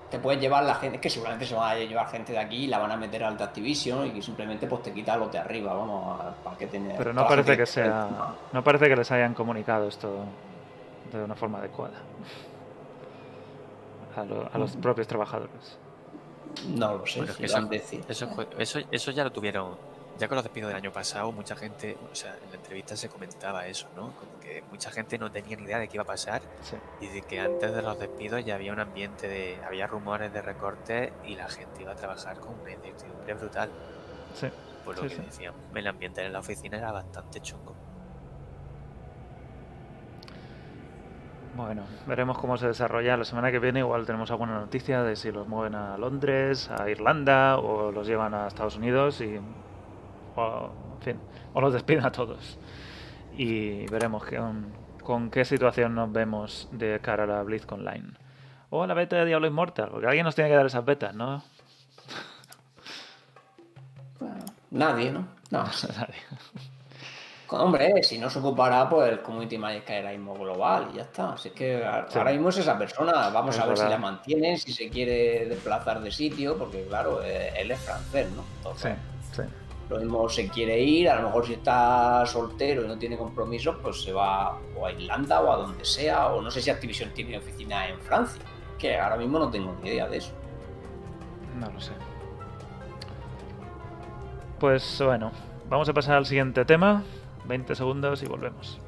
[0.09, 2.63] te puedes llevar la gente, es que seguramente se va a llevar gente de aquí
[2.63, 5.31] y la van a meter al de Activision y que simplemente pues te quita los
[5.31, 6.95] de arriba, vamos, para que tener.
[6.97, 8.09] Pero no parece que sea.
[8.53, 10.23] No parece que les hayan comunicado esto
[11.11, 11.95] de una forma adecuada.
[14.15, 15.77] A, lo- a los propios trabajadores.
[16.69, 19.75] No lo sé, Bueno, si que lo eso, han eso, eso, eso ya lo tuvieron,
[20.17, 23.09] ya con los despidos del año pasado, mucha gente, o sea, en la entrevista se
[23.09, 24.11] comentaba eso, ¿no?
[24.13, 26.75] Como que mucha gente no tenía ni idea de qué iba a pasar Sí.
[27.01, 30.41] y de que antes de los despidos ya había un ambiente de, había rumores de
[30.41, 33.69] recortes y la gente iba a trabajar con una incertidumbre brutal.
[34.33, 34.47] Sí.
[34.85, 37.75] Por lo Sí, que decían, el ambiente en la oficina era bastante chungo.
[41.55, 43.79] Bueno, veremos cómo se desarrolla la semana que viene.
[43.79, 48.33] Igual tenemos alguna noticia de si los mueven a Londres, a Irlanda o los llevan
[48.35, 49.39] a Estados Unidos y.
[50.37, 51.19] O, en fin,
[51.53, 52.57] o los despiden a todos.
[53.35, 54.71] Y veremos con,
[55.03, 58.11] con qué situación nos vemos de cara a la BlizzCon Online.
[58.69, 61.15] O a la beta de Diablo Immortal, porque alguien nos tiene que dar esas betas,
[61.15, 61.41] ¿no?
[64.71, 65.27] Nadie, ¿no?
[65.49, 65.87] No, sí.
[67.49, 71.31] Hombre, si no se ocupará, pues el Community Manager caerá mismo global y ya está.
[71.33, 72.17] Así que Sí.
[72.17, 73.29] ahora mismo es esa persona.
[73.29, 77.23] Vamos Es a ver si la mantienen, si se quiere desplazar de sitio, porque claro,
[77.23, 78.43] eh, él es francés, ¿no?
[78.75, 78.89] Sí,
[79.31, 79.43] sí.
[79.89, 83.77] Lo mismo se quiere ir, a lo mejor si está soltero y no tiene compromisos,
[83.81, 87.11] pues se va o a Irlanda o a donde sea, o no sé si Activision
[87.11, 88.41] tiene oficina en Francia,
[88.77, 90.33] que ahora mismo no tengo ni idea de eso.
[91.59, 91.93] No lo sé.
[94.59, 95.31] Pues bueno,
[95.69, 97.03] vamos a pasar al siguiente tema.
[97.45, 98.79] 20 segundos y volvemos.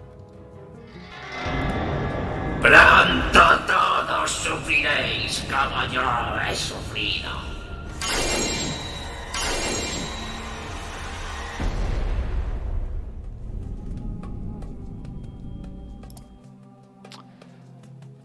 [2.61, 6.01] Pronto todos sufriréis como yo
[6.41, 7.58] he sufrido.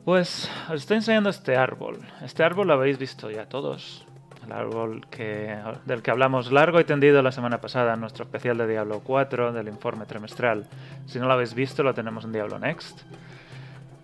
[0.05, 1.99] Pues os estoy enseñando este árbol.
[2.23, 4.05] Este árbol lo habéis visto ya todos.
[4.45, 8.59] El árbol que, del que hablamos largo y tendido la semana pasada en nuestro especial
[8.59, 10.67] de Diablo 4 del informe trimestral.
[11.07, 13.01] Si no lo habéis visto, lo tenemos en Diablo Next.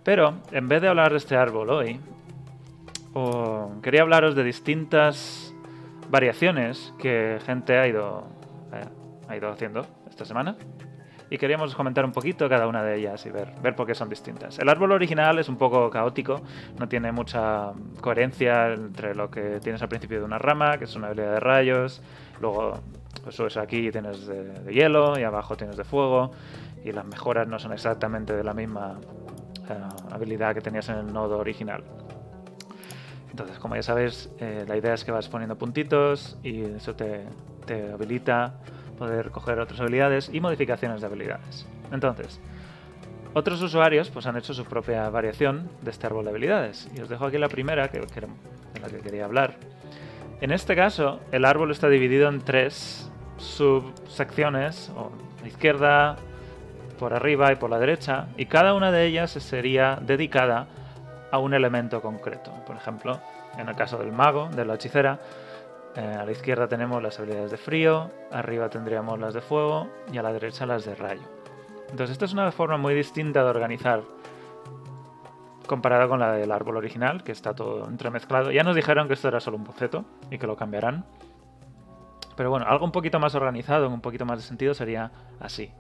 [0.03, 2.01] Pero en vez de hablar de este árbol hoy,
[3.83, 5.55] quería hablaros de distintas
[6.09, 8.27] variaciones que gente ha ido,
[8.73, 8.85] eh,
[9.29, 10.57] ha ido haciendo esta semana.
[11.31, 14.09] Y queríamos comentar un poquito cada una de ellas y ver, ver por qué son
[14.09, 14.59] distintas.
[14.59, 16.43] El árbol original es un poco caótico,
[16.77, 20.97] no tiene mucha coherencia entre lo que tienes al principio de una rama, que es
[20.97, 22.03] una habilidad de rayos,
[22.41, 22.81] luego
[23.23, 26.33] pues, subes aquí y tienes de, hielo y abajo tienes de fuego,
[26.85, 28.99] y las mejoras no son exactamente de la misma
[29.69, 29.75] eh,
[30.11, 31.85] habilidad que tenías en el nodo original.
[33.31, 37.25] Entonces, como ya sabes, eh, la idea es que vas poniendo puntitos y eso te,
[37.67, 38.55] te habilita
[39.01, 41.67] poder coger otras habilidades y modificaciones de habilidades.
[41.91, 42.39] Entonces,
[43.33, 46.87] otros usuarios pues, han hecho su propia variación de este árbol de habilidades.
[46.95, 49.57] Y os dejo aquí la primera, que, que, de la que quería hablar.
[50.43, 55.11] En este caso, el árbol está dividido en tres subsecciones, o
[55.41, 56.17] la izquierda,
[56.99, 60.67] por arriba y por la derecha, y cada una de ellas sería dedicada
[61.31, 62.53] a un elemento concreto.
[62.67, 63.19] Por ejemplo,
[63.57, 65.21] en el caso del mago, de la hechicera,
[65.97, 70.19] eh, a la izquierda tenemos las habilidades de frío, arriba tendríamos las de fuego y
[70.19, 71.23] a la derecha las de rayo.
[71.91, 74.03] Entonces, esta es una forma muy distinta de organizar
[75.67, 78.51] comparada con la del árbol original, que está todo entremezclado.
[78.51, 81.05] Ya nos dijeron que esto era solo un boceto y que lo cambiarán.
[82.37, 85.71] Pero bueno, algo un poquito más organizado, un poquito más de sentido sería así.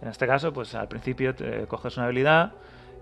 [0.00, 2.52] En este caso, pues al principio te coges una habilidad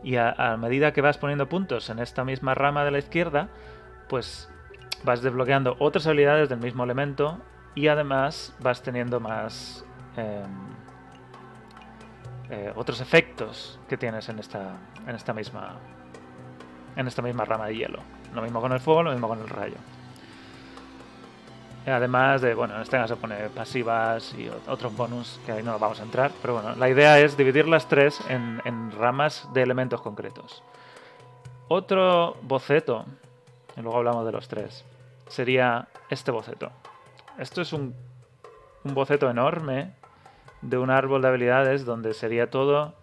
[0.03, 3.49] y a, medida que vas poniendo puntos en esta misma rama de la izquierda,
[4.09, 4.51] pues
[5.05, 7.39] vas desbloqueando otras habilidades del mismo elemento
[7.75, 9.85] y además vas teniendo más
[10.17, 10.45] em,
[12.51, 15.77] eh, otros efectos que tienes en esta, en esta misma
[16.97, 17.99] en esta misma rama de hielo.
[18.33, 19.77] Lo mismo con el fuego, lo mismo con el rayo.
[21.87, 26.01] Además de, bueno, en este caso pone pasivas y otros bonus que ahí no vamos
[26.01, 30.01] a entrar, pero bueno, la idea es dividir las tres en, en ramas de elementos
[30.01, 30.63] concretos.
[31.69, 33.05] Otro boceto,
[33.77, 34.85] y luego hablamos de los tres,
[35.27, 36.71] sería este boceto.
[37.39, 37.95] Esto es un,
[38.85, 39.93] un boceto enorme
[40.63, 42.95] de un árbol de habilidades donde sería todo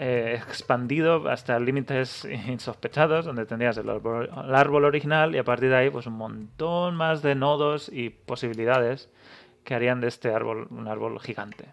[0.00, 5.90] eh, expandido hasta límites insospechados, donde tendrías el árbol, original y a partir de ahí
[5.90, 9.08] pues un montón más de nodos y posibilidades
[9.64, 11.66] que harían de este árbol un árbol gigante.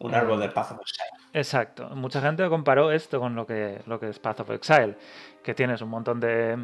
[0.00, 1.30] Un árbol del Path of Exile.
[1.32, 1.88] Exacto.
[1.90, 4.96] Mucha gente comparó esto con lo que, lo que es Path of Exile,
[5.44, 6.58] que tienes un montón de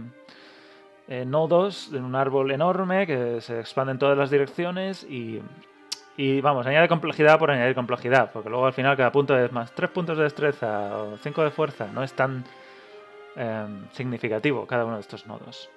[1.10, 5.42] eh, nodos en un árbol enorme que se expande en todas las direcciones y
[6.16, 9.72] y vamos, añade complejidad por añadir complejidad, porque luego al final cada punto es más
[9.74, 12.44] 3 puntos de destreza o 5 de fuerza, no es tan
[13.36, 15.70] em, significativo cada uno de estos nodos.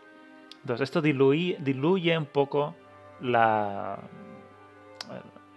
[0.60, 2.76] Entonces esto diluye, diluye un poco
[3.22, 4.00] la,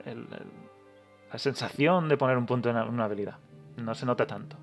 [0.04, 3.38] la sensación de poner un punto en una habilidad.
[3.76, 4.56] No se nota tanto.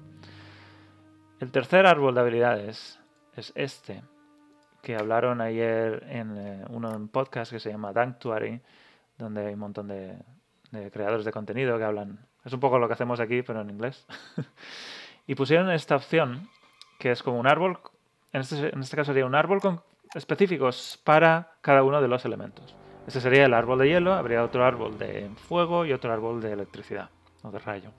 [1.41, 2.97] El tercer árbol de habilidades
[3.35, 4.03] es este,
[4.83, 8.61] que hablaron ayer en eh, uno en podcast que se llama Danctuary
[9.17, 10.17] donde hay un montón de,
[10.91, 12.19] creadores de contenido que hablan.
[12.43, 14.05] Es un poco lo que hacemos aquí, pero en inglés.
[15.27, 16.49] y pusieron esta opción,
[16.99, 17.79] que es como un árbol,
[18.33, 19.81] en este, en este caso sería un árbol con
[20.13, 22.75] específicos para cada uno de los elementos.
[23.07, 26.51] Este sería el árbol de hielo, habría otro árbol de fuego y otro árbol de
[26.51, 27.09] electricidad
[27.43, 27.91] o de rayo.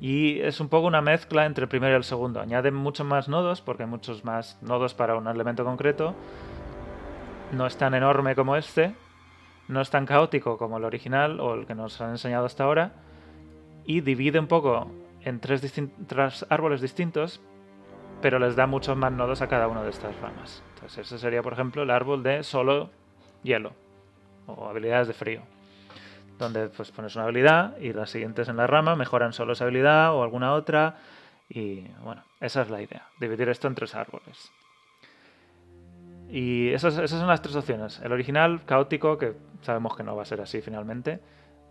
[0.00, 2.40] Y es un poco una mezcla entre el primero y el segundo.
[2.40, 6.14] Añaden muchos más nodos, porque hay muchos más nodos para un elemento concreto.
[7.52, 8.94] No es tan enorme como este,
[9.68, 12.92] no es tan caótico como el original o el que nos han enseñado hasta ahora
[13.84, 14.90] y divide un poco
[15.22, 17.40] en tres, árboles distintos,
[18.20, 20.62] pero les da muchos más nodos a cada una de estas ramas.
[20.74, 22.90] Entonces ese sería, por ejemplo, el árbol de solo
[23.42, 23.72] hielo
[24.46, 25.42] o habilidades de frío,
[26.38, 30.14] donde pues pones una habilidad y las siguientes en la rama mejoran solo esa habilidad
[30.14, 30.96] o alguna otra
[31.48, 34.52] y bueno, esa es la idea, dividir esto en tres árboles.
[36.30, 38.00] Y esas, son las tres opciones.
[38.00, 41.20] El original, caótico, que sabemos que no va a ser así finalmente.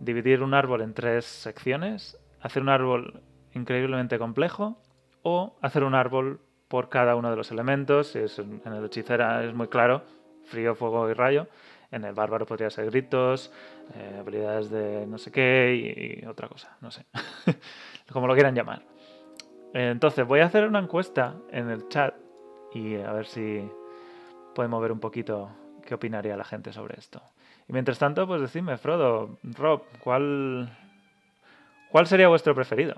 [0.00, 2.18] Dividir un árbol en tres secciones.
[2.40, 3.22] Hacer un árbol
[3.54, 4.82] increíblemente complejo.
[5.22, 8.16] O hacer un árbol por cada uno de los elementos.
[8.16, 10.02] En el hechicera es muy claro.
[10.46, 11.46] Frío, fuego y rayo.
[11.92, 13.52] En el bárbaro podría ser gritos,
[13.94, 17.06] eh, habilidades de no sé qué y, otra cosa, no sé.
[18.12, 18.82] Como lo quieran llamar.
[19.74, 22.14] Entonces voy a hacer una encuesta en el chat
[22.72, 23.68] y a ver si,
[24.58, 25.50] podemos ver un poquito
[25.86, 27.22] qué opinaría la gente sobre esto.
[27.68, 30.76] Y mientras tanto, pues decidme, Frodo, Rob, ¿cuál,
[31.92, 32.96] cuál sería vuestro preferido?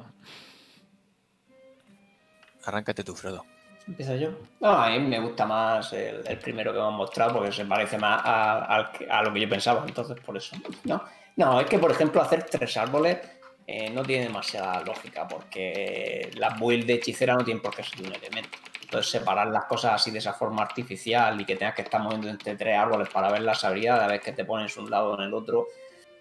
[2.64, 3.44] Arráncate tú, Frodo.
[3.90, 4.30] ¿Empiezo yo?
[4.60, 8.22] No, a mí me gusta más el, primero que hemos mostrado porque se parece más
[8.24, 8.88] a,
[9.24, 10.54] lo que yo pensaba, entonces por eso.
[10.84, 11.02] No,
[11.34, 13.18] no es que por ejemplo hacer tres árboles
[13.66, 18.06] eh, no tiene demasiada lógica porque la build de hechicera no tiene por qué ser
[18.06, 18.58] un elemento.
[18.80, 22.28] Entonces, separar las cosas así de esa forma artificial y que tengas que estar moviendo
[22.28, 25.22] entre tres árboles para ver las habilidades, a ver que te pones un lado en
[25.22, 25.66] el otro,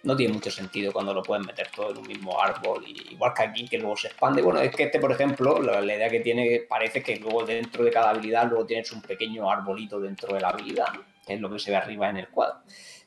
[0.04, 2.86] no tiene mucho sentido cuando lo puedes meter todo en un mismo árbol.
[2.88, 4.42] igual que aquí, que luego se expande.
[4.42, 7.92] Bueno, es que este, por ejemplo, la, idea que tiene parece que luego dentro de
[7.92, 10.88] cada habilidad luego tienes un pequeño arbolito dentro de la habilidad,
[11.26, 12.60] que es lo que se ve arriba en el cuadro.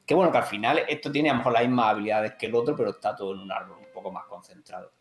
[0.05, 2.55] Que bueno, que al final esto tiene a lo mejor las mismas habilidades que el
[2.55, 4.92] otro, pero está todo en un árbol un poco más concentrado.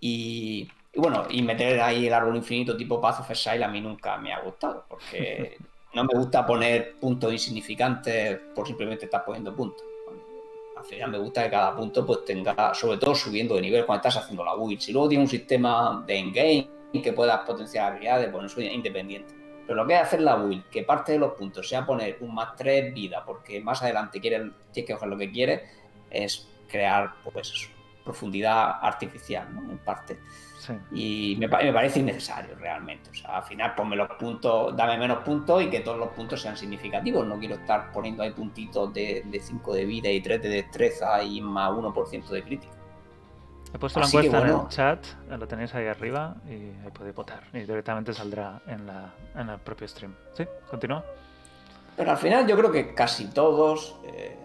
[0.00, 3.80] Y, y bueno, y meter ahí el árbol infinito tipo Path of Exile a mí
[3.80, 5.56] nunca me ha gustado, porque
[5.94, 9.91] no me gusta poner puntos insignificantes por simplemente estar poniendo puntos.
[10.82, 14.08] Al final me gusta que cada punto pues tenga, sobre todo subiendo de nivel cuando
[14.08, 14.80] estás haciendo la build.
[14.80, 16.68] Si luego tiene un sistema de endgame
[17.00, 19.32] que puedas potenciar habilidades, pues eso es independiente.
[19.64, 22.34] Pero lo que es hacer la build, que parte de los puntos sea poner un
[22.34, 25.62] más 3 vida, porque más adelante quieres, tienes que coger lo que quieres,
[26.10, 27.70] es crear pues
[28.04, 29.46] profundidad artificial.
[29.70, 30.18] En parte.
[30.92, 33.10] Y me, me, parece innecesario realmente.
[33.10, 36.40] O sea, al final ponme los puntos, dame menos puntos y que todos los puntos
[36.40, 37.26] sean significativos.
[37.26, 41.40] No quiero estar poniendo ahí puntitos de, 5 de vida y 3 de destreza y
[41.40, 42.72] más 1% de crítica.
[43.74, 47.42] He puesto la encuesta en el chat, lo tenéis ahí arriba y ahí podéis votar.
[47.54, 50.14] Y directamente saldrá en, la, en el propio stream.
[50.34, 50.44] ¿Sí?
[50.68, 51.02] ¿Continúa?
[51.96, 54.36] Pero al final yo creo que casi todos, eh,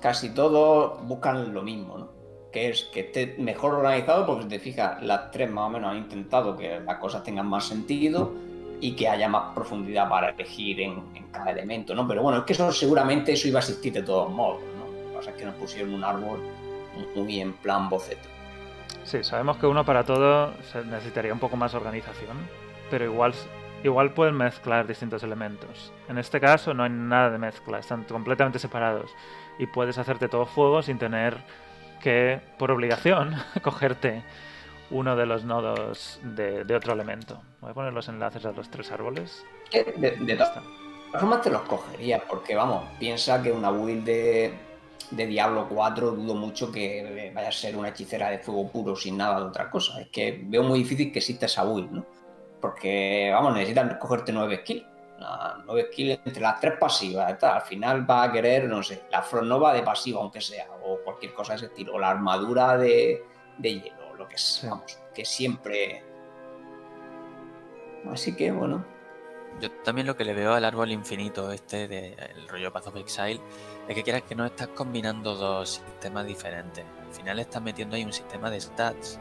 [0.00, 2.13] casi todos buscan lo mismo, ¿no?
[2.54, 5.90] Que es que esté mejor organizado, porque si te fijas, las tres más o menos
[5.90, 8.32] han intentado que las cosas tengan más sentido
[8.80, 12.06] y que haya más profundidad para elegir en, cada elemento, ¿no?
[12.06, 14.86] Pero bueno, es que eso seguramente eso iba a existir de todos modos, ¿no?
[14.86, 16.38] Lo que pasa es que nos pusieron un árbol
[17.16, 18.28] muy en plan boceto.
[19.02, 20.52] Sí, sabemos que uno para todo
[20.88, 22.36] necesitaría un poco más organización,
[22.88, 23.34] pero igual,
[23.82, 25.92] igual pueden mezclar distintos elementos.
[26.08, 29.10] En este caso no hay nada de mezcla, están completamente separados
[29.58, 31.42] y puedes hacerte todo fuego sin tener
[32.04, 34.22] que por obligación cogerte
[34.90, 37.40] uno de los nodos de, otro elemento.
[37.62, 39.42] Voy a poner los enlaces a los tres árboles.
[39.72, 40.62] De, de todas
[41.18, 44.52] formas te los cogería, porque vamos, piensa que una build de,
[45.10, 49.16] de Diablo 4 dudo mucho que vaya a ser una hechicera de fuego puro sin
[49.16, 49.98] nada de otra cosa.
[50.02, 52.06] Es que veo muy difícil que exista esa build, ¿no?
[52.60, 54.84] Porque, vamos, necesitan cogerte nueve skills.
[55.64, 57.42] 9 skills entre las tres pasivas.
[57.42, 61.32] Al final va a querer, no sé, la Fronova de pasiva, aunque sea, o cualquier
[61.32, 63.22] cosa de ese estilo, o la armadura de,
[63.60, 66.04] hielo, lo que sea, vamos, que siempre.
[68.10, 68.84] Así que bueno.
[69.60, 73.40] Yo también lo que le veo al árbol infinito este del rollo Path of Exile
[73.88, 76.84] es que quieras que no estás combinando dos sistemas diferentes.
[77.06, 79.20] Al final estás metiendo ahí un sistema de stats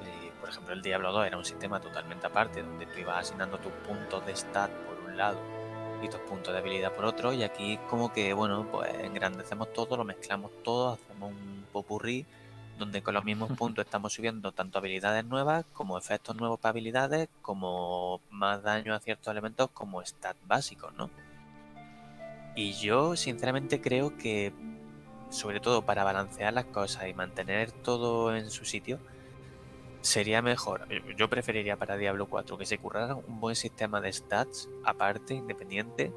[0.00, 3.58] que, por ejemplo, el Diablo 2 era un sistema totalmente aparte donde tú ibas asignando
[3.58, 4.70] tus puntos de stat
[5.18, 5.38] lado
[6.02, 7.32] y tus puntos de habilidad por otro.
[7.32, 12.24] Y aquí como que, bueno, pues engrandecemos todo, lo mezclamos todo, hacemos un popurrí
[12.78, 17.28] donde con los mismos puntos estamos subiendo tanto habilidades nuevas como efectos nuevos para habilidades,
[17.42, 21.10] como más daño a ciertos elementos como stat básicos, ¿no?
[22.54, 24.52] Y yo sinceramente creo que,
[25.30, 28.98] sobre todo para balancear las cosas y mantener todo en su sitio,
[30.00, 34.68] sería mejor, yo preferiría para Diablo 4 que se currara un buen sistema de stats
[34.84, 36.12] aparte, independiente,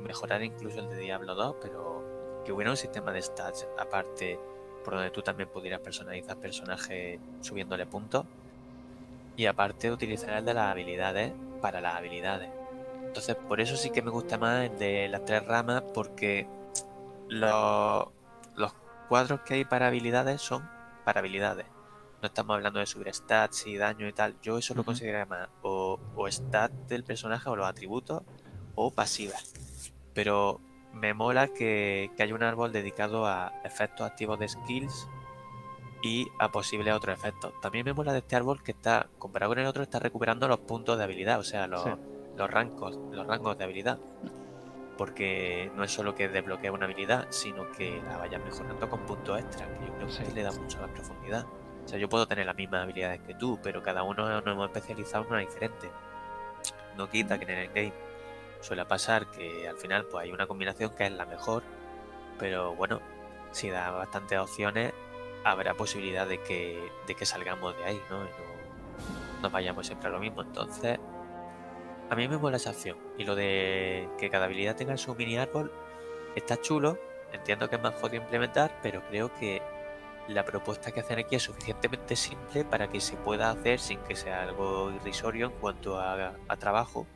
[0.00, 4.38] mejorar incluso el de Diablo 2, pero que hubiera un sistema de stats aparte
[4.84, 8.24] por donde tú también pudieras personalizar personaje subiéndole puntos
[9.36, 12.48] y aparte utilizar el de las habilidades para las habilidades.
[13.04, 16.46] Entonces por eso sí que me gusta más el de las tres ramas porque
[17.28, 18.06] los,
[18.56, 18.72] los
[19.08, 20.66] cuadros que hay para habilidades son
[21.04, 21.66] para habilidades
[22.20, 24.36] no estamos hablando de subir stats y daño y tal.
[24.42, 28.22] Yo eso lo consideraría más o, o stat del personaje o los atributos
[28.74, 29.54] o pasivas.
[30.12, 30.60] Pero
[30.92, 35.08] me mola que, que haya un árbol dedicado a efectos activos de skills
[36.02, 37.52] y a posibles otros efectos.
[37.60, 40.60] También me mola de este árbol que está, comparado con el otro, está recuperando los
[40.60, 41.84] puntos de habilidad, o sea, los,
[42.36, 43.98] los rangos, los rangos de habilidad.
[44.96, 49.40] Porque no es solo que desbloquee una habilidad, sino que la vaya mejorando con puntos
[49.40, 51.46] extra, que yo creo que le da mucha más profundidad.
[51.84, 54.66] O sea, yo puedo tener las mismas habilidades que tú, pero cada uno nos hemos
[54.66, 55.90] especializado en una diferente.
[56.96, 57.92] No quita que en el game
[58.60, 61.62] suele pasar que al final pues hay una combinación que es la mejor,
[62.38, 63.00] pero bueno,
[63.52, 64.92] si da bastantes opciones,
[65.44, 68.24] habrá posibilidad de que, de que salgamos de ahí, ¿no?
[68.24, 68.28] Y
[69.42, 70.42] no vayamos siempre a lo mismo.
[70.42, 70.98] Entonces,
[72.10, 72.98] a mí me mola esa opción.
[73.18, 75.72] Y lo de que cada habilidad tenga su mini árbol
[76.34, 76.98] está chulo.
[77.32, 79.62] Entiendo que es más jodido implementar, pero creo que
[80.30, 84.16] la propuesta que hacen aquí es suficientemente simple para que se pueda hacer sin que
[84.16, 87.06] sea algo irrisorio en cuanto a, trabajo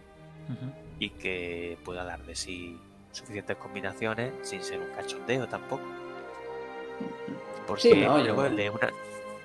[0.98, 2.78] y que pueda dar de sí
[3.12, 5.84] suficientes combinaciones sin ser un cachondeo tampoco.
[7.66, 8.90] Porque no, luego el de una.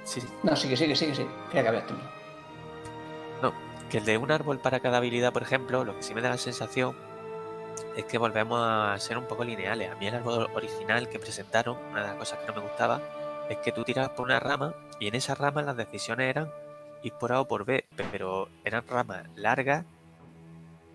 [0.03, 1.28] Sí, No, sí que sí, que sí, que sí.
[1.51, 1.63] que
[3.41, 3.53] No,
[3.89, 6.30] que el de un árbol para cada habilidad, por ejemplo, lo que sí me da
[6.30, 6.95] la sensación
[7.95, 9.91] es que volvemos a ser un poco lineales.
[9.91, 13.01] A mí el árbol original que presentaron, una de las cosas que no me gustaba,
[13.50, 16.50] es que tú tirabas por una rama y en esa rama las decisiones eran
[17.04, 19.86] ir por A o por B, pero eran ramas largas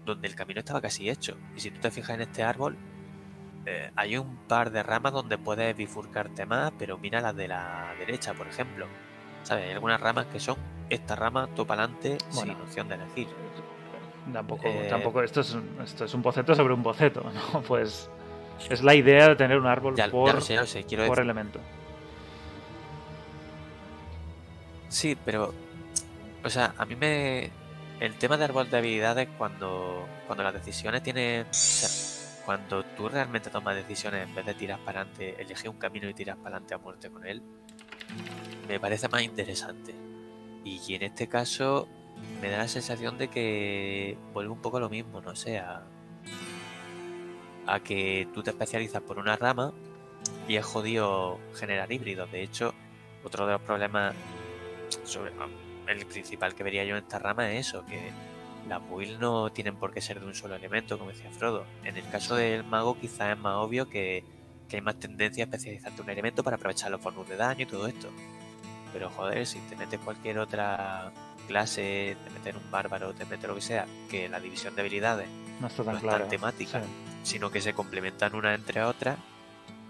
[0.05, 1.37] donde el camino estaba casi hecho.
[1.57, 2.77] Y si tú te fijas en este árbol,
[3.67, 7.95] eh, hay un par de ramas donde puedes bifurcarte más, pero mira las de la
[7.99, 8.87] derecha, por ejemplo.
[9.43, 9.65] ¿Sabes?
[9.67, 10.57] Hay algunas ramas que son
[10.91, 13.29] esta rama, topa adelante, sin opción de elegir.
[14.33, 17.23] Tampoco, Eh, tampoco esto, es, un- esto es un boceto sobre un boceto,
[17.55, 17.63] ¿no?
[17.63, 18.09] Pues
[18.71, 20.85] es la idea de tener un árbol Ya, ya por, lo sé, ya lo sé,
[20.85, 21.61] quiero por decir- elemento.
[24.95, 25.53] Sí, pero.
[26.45, 27.51] O sea, a mí me.
[27.99, 31.47] El tema de árbol de habilidades, cuando, cuando las decisiones tienen.
[31.47, 31.89] O sea,
[32.45, 36.15] cuando tú realmente tomas decisiones en vez de tirar para adelante, elegir un camino y
[36.15, 37.43] tirar para adelante a muerte con él,
[38.69, 39.95] me parece más interesante.
[40.65, 41.89] Y en este caso,
[42.41, 45.83] me da la sensación de que vuelve un poco lo mismo, no sé, a,
[47.67, 49.73] a que tú te especializas por una rama
[50.47, 52.31] y es jodido generar híbridos.
[52.31, 52.75] De hecho,
[53.25, 54.15] otro de los problemas
[55.05, 55.33] sobre
[55.87, 58.11] el principal que vería yo en esta rama es eso, que
[58.69, 61.67] las builds no tienen por qué ser de un solo elemento, como decía Frodo.
[61.85, 64.25] En el caso del mago quizás es más obvio que,
[64.69, 67.63] que hay más tendencia a especializarte en un elemento para aprovechar los bonus de daño
[67.63, 68.09] y todo esto.
[68.93, 71.13] Pero joder, si te metes cualquier otra
[71.49, 75.29] clase, te metes un bárbaro, te metes lo que sea, que la división de habilidades
[75.61, 76.89] No está tan no es tan temática, Sí.
[77.25, 79.19] sino que se complementan una entre otras,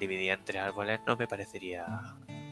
[0.00, 1.86] dividida entre árboles no me parecería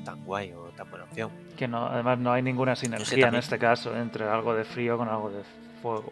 [0.05, 1.31] tan guay o tan buena opción.
[1.57, 5.09] Que no, además no hay ninguna sinergia en este caso entre algo de frío con
[5.09, 5.43] algo de
[5.81, 6.11] fuego.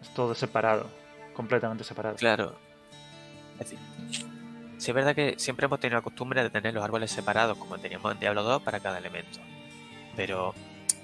[0.00, 0.88] Es todo separado,
[1.34, 2.16] completamente separado.
[2.16, 2.56] Claro.
[3.58, 3.78] Es decir,
[4.78, 7.78] sí es verdad que siempre hemos tenido la costumbre de tener los árboles separados, como
[7.78, 9.40] teníamos en Diablo 2, para cada elemento.
[10.14, 10.54] Pero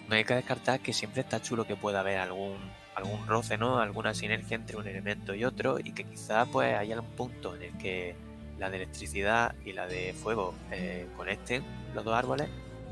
[0.08, 2.58] no hay que descartar que siempre está chulo que pueda haber algún,
[2.94, 3.78] algún roce, ¿no?
[3.78, 7.62] Alguna sinergia entre un elemento y otro, y que quizás pues haya un punto en
[7.62, 8.14] el que
[8.62, 12.48] la de electricidad y la de fuego eh, conecten los dos árboles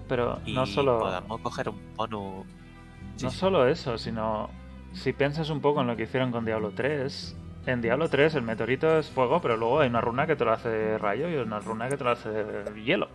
[0.09, 2.45] Pero y no solo, podamos coger un bonus.
[3.17, 3.39] Sí, no sí.
[3.39, 4.51] solo eso, sino
[4.93, 8.43] si piensas un poco en lo que hicieron con Diablo 3, en Diablo 3 el
[8.43, 11.61] meteorito es fuego, pero luego hay una runa que te lo hace rayo y una
[11.61, 12.31] runa que te lo hace
[12.85, 13.09] hielo.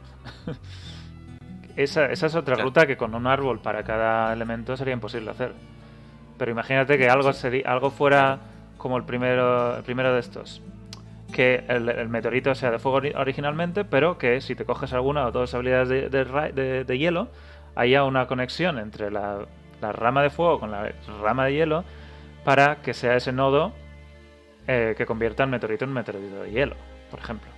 [1.76, 2.70] esa, esa es otra Claro.
[2.70, 5.53] ruta que con un árbol para cada elemento sería imposible hacer.
[6.38, 8.39] Pero imagínate que algo, sería, algo fuera
[8.78, 10.62] como el primero, el primero de estos.
[11.36, 15.28] Que el, el meteorito sea de fuego ori- originalmente, pero que si te coges alguna
[15.28, 17.28] o todas las habilidades de, de ra- de- de hielo,
[17.76, 19.46] haya una conexión entre la,
[19.82, 21.84] la rama de fuego con la rama de hielo
[22.46, 23.74] para que sea ese nodo
[24.66, 26.76] eh, que convierta el meteorito en meteorito de hielo,
[27.12, 27.50] por ejemplo.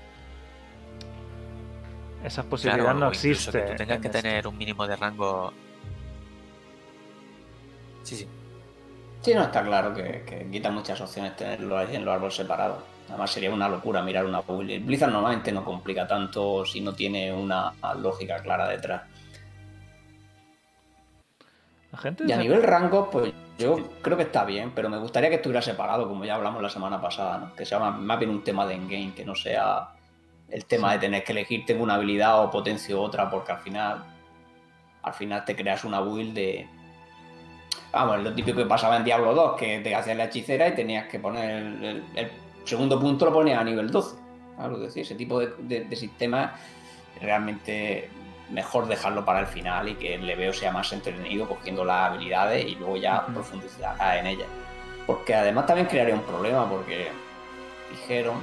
[2.24, 3.52] Esa posibilidad Claro, no existe.
[3.52, 5.54] Que tú tengas en que tener un mínimo de rango.
[8.02, 8.28] Sí, sí.
[9.22, 12.80] Sí, no está claro que, que quita muchas opciones tenerlo ahí en los árboles separados.
[13.08, 14.86] Además sería una locura mirar una build.
[14.86, 19.04] Blizzard normalmente no complica tanto si no tiene una lógica clara detrás.
[21.92, 25.30] La gente Y a nivel rango, pues yo creo que está bien, pero me gustaría
[25.30, 27.56] que estuviera separado, como ya hablamos la semana pasada, ¿no?
[27.56, 29.90] Que sea más, bien un tema de endgame, que no sea
[30.50, 34.04] el tema de tener que elegir tengo una habilidad o potencio otra, porque al final,
[35.02, 36.68] al final te creas una build de.
[37.94, 41.08] Vamos, lo típico que pasaba en Diablo 2, que te hacías la hechicera y tenías
[41.08, 42.32] que poner el, el- el
[42.68, 44.16] segundo punto lo ponías a nivel 12.
[44.56, 46.52] Claro, es decir, ese tipo de, de, de sistemas
[47.22, 48.10] realmente
[48.50, 52.66] mejor dejarlo para el final y que el leveo sea más entretenido cogiendo las habilidades
[52.66, 53.34] y luego ya Ujú.
[53.34, 54.48] profundizar en ellas.
[55.06, 57.10] Porque además también crearía un problema porque
[57.92, 58.36] dijeron,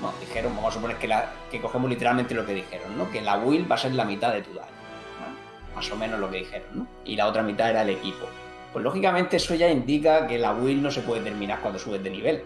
[0.00, 3.10] no, dijeron, vamos a suponer que, la, que cogemos literalmente lo que dijeron, ¿no?
[3.10, 4.68] Que la will va a ser la mitad de tu daño.
[4.70, 5.76] ¿no?
[5.76, 6.86] Más o menos lo que dijeron, ¿no?
[7.04, 8.26] Y la otra mitad era el equipo.
[8.72, 12.10] Pues lógicamente eso ya indica que la will no se puede terminar cuando subes de
[12.10, 12.44] nivel.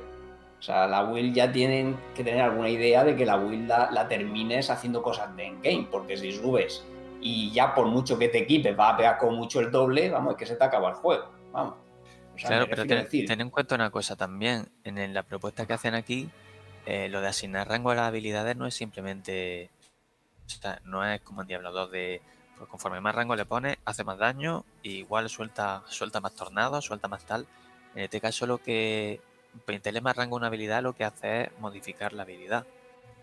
[0.59, 3.91] O sea, la will ya tienen que tener alguna idea de que la will la,
[3.91, 6.85] la termines haciendo cosas de endgame, porque si subes
[7.25, 10.33] y ya por mucho que te equipes va a pegar con mucho el doble, vamos,
[10.33, 11.33] es que se te acaba el juego.
[11.53, 11.75] Vamos.
[12.35, 14.69] O sea, Claro, pero ten, en cuenta una cosa también.
[14.85, 16.29] En la propuesta que hacen aquí,
[16.85, 19.71] eh, lo de asignar rango a las habilidades no es simplemente.
[20.45, 22.21] O sea, no es como en Diablo 2 de.
[22.59, 26.85] Pues conforme más rango le pones, hace más daño, y igual suelta, suelta más tornados,
[26.85, 27.47] suelta más tal.
[27.95, 29.21] En este caso, lo que.
[29.67, 32.65] Meterle más rango a una habilidad lo que hace es modificar la habilidad.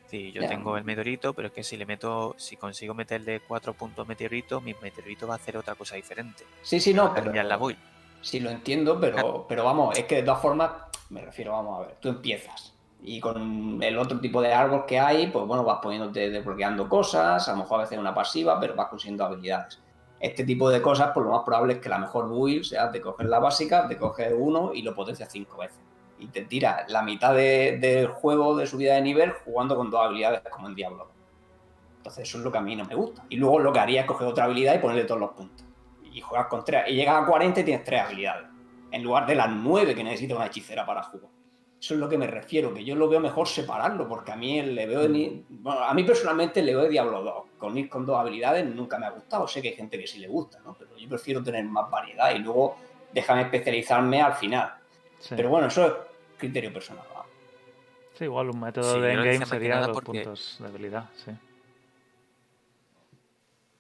[0.07, 3.73] Sí, yo tengo el meteorito, pero es que si le meto, si consigo meterle cuatro
[3.73, 6.43] puntos meteorito, mi meteorito va a hacer otra cosa diferente.
[6.61, 7.79] Sí, sí, no, Va a cambiar pero la build.
[8.21, 10.71] Sí, lo entiendo, pero, pero vamos, es que de todas formas,
[11.09, 12.73] me refiero, vamos a ver, tú empiezas
[13.03, 17.47] y con el otro tipo de árbol que hay, pues bueno, vas poniéndote desbloqueando cosas,
[17.47, 19.79] a lo mejor a veces una pasiva, pero vas consiguiendo habilidades.
[20.19, 23.01] Este tipo de cosas, pues lo más probable es que la mejor build sea te
[23.01, 25.79] coges la básica, te coges uno y lo potencias cinco veces.
[26.21, 30.05] Y te tira la mitad de- del juego de subida de nivel jugando con dos
[30.05, 31.09] habilidades como en Diablo.
[31.97, 33.23] Entonces eso es lo que a mí no me gusta.
[33.29, 35.65] Y luego lo que haría es coger otra habilidad y ponerle todos los puntos
[36.13, 36.83] y juegas con tres.
[36.87, 38.47] Y llegas a 40 y tienes tres habilidades.
[38.91, 41.29] En lugar de las nueve que necesita una hechicera para jugar.
[41.79, 44.59] Eso es lo que me refiero, que yo lo veo mejor separarlo, porque a mí
[44.59, 47.89] el leveo de ni- bueno, a mí personalmente el leveo de Diablo 2, con ir
[47.89, 49.47] con dos habilidades nunca me ha gustado.
[49.47, 50.75] Sé que hay gente que sí le gusta, ¿no?
[50.77, 52.75] Pero yo prefiero tener más variedad y luego
[53.11, 54.73] déjame especializarme al final.
[55.17, 55.33] Sí.
[55.35, 55.93] Pero bueno, eso es
[56.41, 57.05] criterio personal.
[58.17, 61.31] Sí, igual un método Sí, de endgame que sería los porque- puntos de habilidad, sí.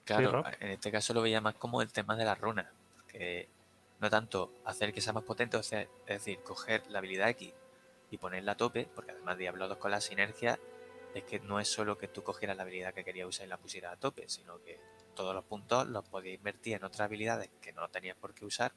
[0.05, 2.67] Claro, en este caso lo veía más como el tema de las runas.
[3.07, 3.47] Que
[3.99, 7.53] no tanto hacer que sea más potente, o sea, es decir, coger la habilidad X
[8.09, 10.59] y ponerla a tope, porque además Diablo 2 con la sinergia
[11.13, 13.57] es que no es solo que tú cogieras la habilidad que querías usar y la
[13.57, 14.79] pusieras a tope, sino que
[15.15, 18.71] todos los puntos los podías invertir en otras habilidades que no tenías por qué usar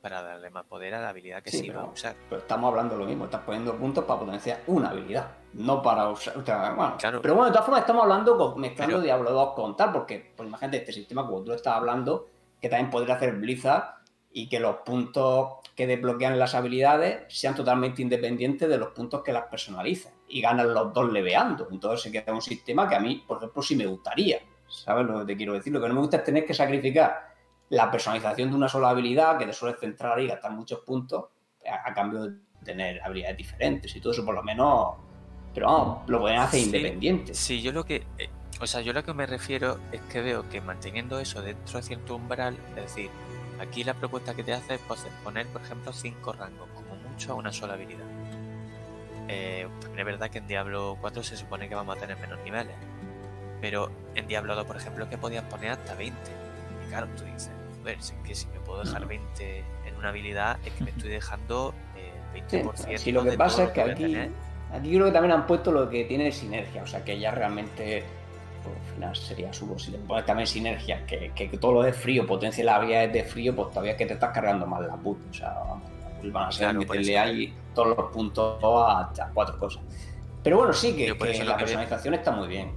[0.00, 2.14] para darle más poder a la habilidad que Sí, sí, iba a usar.
[2.28, 6.08] Pero estamos hablando de lo mismo, estás poniendo puntos para potenciar una habilidad, no para
[6.08, 6.36] usar.
[6.38, 7.20] o sea, bueno, Claro.
[7.22, 10.32] Pero bueno, de todas formas estamos hablando, con- mezclando Pero- Diablo 2 con tal, porque
[10.36, 12.28] pues imagínate este sistema, como tú estás hablando,
[12.60, 13.96] que también podría hacer Blizzard
[14.32, 19.32] y que los puntos que desbloquean las habilidades sean totalmente independientes de los puntos que
[19.32, 21.66] las personalizan y ganan los dos leveando.
[21.70, 24.38] Entonces se queda un sistema que a mí, por ejemplo, sí me gustaría.
[24.68, 25.72] ¿Sabes lo que te quiero decir?
[25.72, 27.29] Lo que no me gusta es tener que sacrificar
[27.70, 31.24] la personalización de una sola habilidad, que te suele centrar y gastar muchos puntos,
[31.68, 34.94] a, a cambio de tener habilidades diferentes y todo eso, por lo menos.
[35.54, 37.34] Pero vamos, lo pueden hacer Sí, independiente.
[37.34, 38.04] Sí, yo lo que.
[38.18, 38.28] eh,
[38.60, 41.82] o sea, yo lo que me refiero es que veo que manteniendo eso dentro de
[41.82, 43.10] cierto umbral, es decir,
[43.58, 47.32] aquí la propuesta que te hace es pues, poner, por ejemplo, cinco rangos, como mucho
[47.32, 48.04] a una sola habilidad.
[49.28, 52.38] Eh, también es verdad que en Diablo 4 se supone que vamos a tener menos
[52.44, 52.74] niveles.
[53.60, 56.14] Pero en Diablo 2, por ejemplo, que podías poner hasta 20.
[56.84, 57.50] Y claro, tú dices,
[57.80, 60.90] joder, si es que si me puedo dejar 20 en una habilidad, es que me
[60.90, 62.96] estoy dejando eh, el Sí, 20%.
[62.98, 64.16] sí, lo que de pasa es que aquí,
[64.72, 68.04] aquí creo que también han puesto lo que tiene sinergia, o sea que ya realmente,
[68.62, 71.92] pues al final sería su Si le pones también sinergia, que, que todo lo de
[71.92, 74.96] frío potencie las habilidades de frío, pues todavía es que te estás cargando más la
[74.96, 75.22] puta.
[75.30, 75.82] O sea, vamos,
[76.32, 79.82] van a ser Claro, meterle ahí todos los puntos a, a cuatro cosas.
[80.42, 82.72] Pero bueno, sí, que, la veo- personalización está muy bien.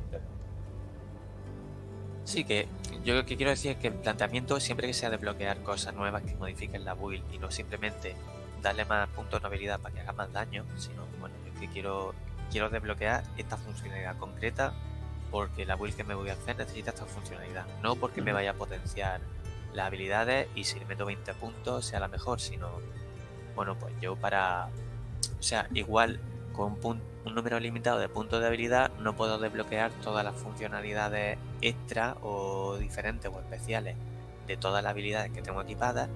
[2.25, 2.67] Sí, que
[3.03, 6.23] yo lo que quiero decir es que el planteamiento, siempre que sea desbloquear cosas nuevas
[6.23, 8.15] que modifiquen la build y no simplemente
[8.61, 12.15] darle más puntos de habilidad para que haga más daño, sino, bueno, es que quiero,
[12.49, 14.73] quiero desbloquear esta funcionalidad concreta
[15.31, 18.51] porque la build que me voy a hacer necesita esta funcionalidad, no porque me vaya
[18.51, 19.19] a potenciar
[19.73, 22.69] las habilidades y si le meto 20 puntos sea la mejor, sino,
[23.55, 24.69] bueno, pues yo para,
[25.39, 26.19] o sea, igual
[26.53, 30.35] con un, pun- un número limitado de puntos de habilidad no puedo desbloquear todas las
[30.35, 33.95] funcionalidades extra o diferentes o especiales
[34.47, 36.09] de todas las habilidades que tengo equipadas.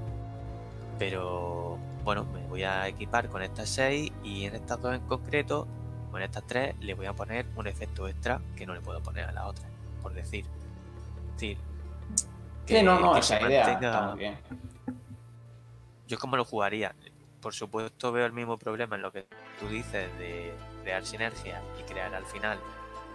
[1.00, 5.68] Pero bueno, me voy a equipar con estas 6 y en estas dos en concreto,
[6.12, 9.02] o en estas tres, le voy a poner un efecto extra que no le puedo
[9.02, 9.66] poner a la otra,
[10.02, 10.46] por decir.
[10.46, 11.58] Es decir,
[12.66, 14.38] Sí, no, no, que esa idea mantenga- está muy bien.
[16.08, 16.94] yo como lo jugaría.
[17.42, 19.28] Por supuesto veo el mismo problema en lo que
[19.60, 22.60] tú dices de crear sinergia y crear al final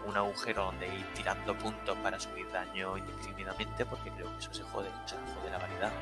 [0.06, 4.62] un agujero donde ir tirando puntos para subir daño indiscriminadamente porque creo que eso se
[4.64, 5.92] jode, o sea, jode la variedad.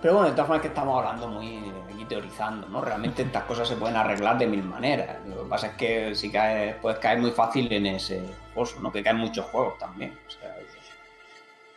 [0.00, 1.72] Pero bueno, de todas formas que estamos hablando muy
[2.08, 2.80] teorizando, ¿no?
[2.80, 5.18] Realmente estas cosas se pueden arreglar de mil maneras.
[5.26, 8.90] Lo que pasa es que si caes, puedes caer muy fácil en ese pozo, ¿no?
[8.90, 10.18] Que caen muchos juegos también.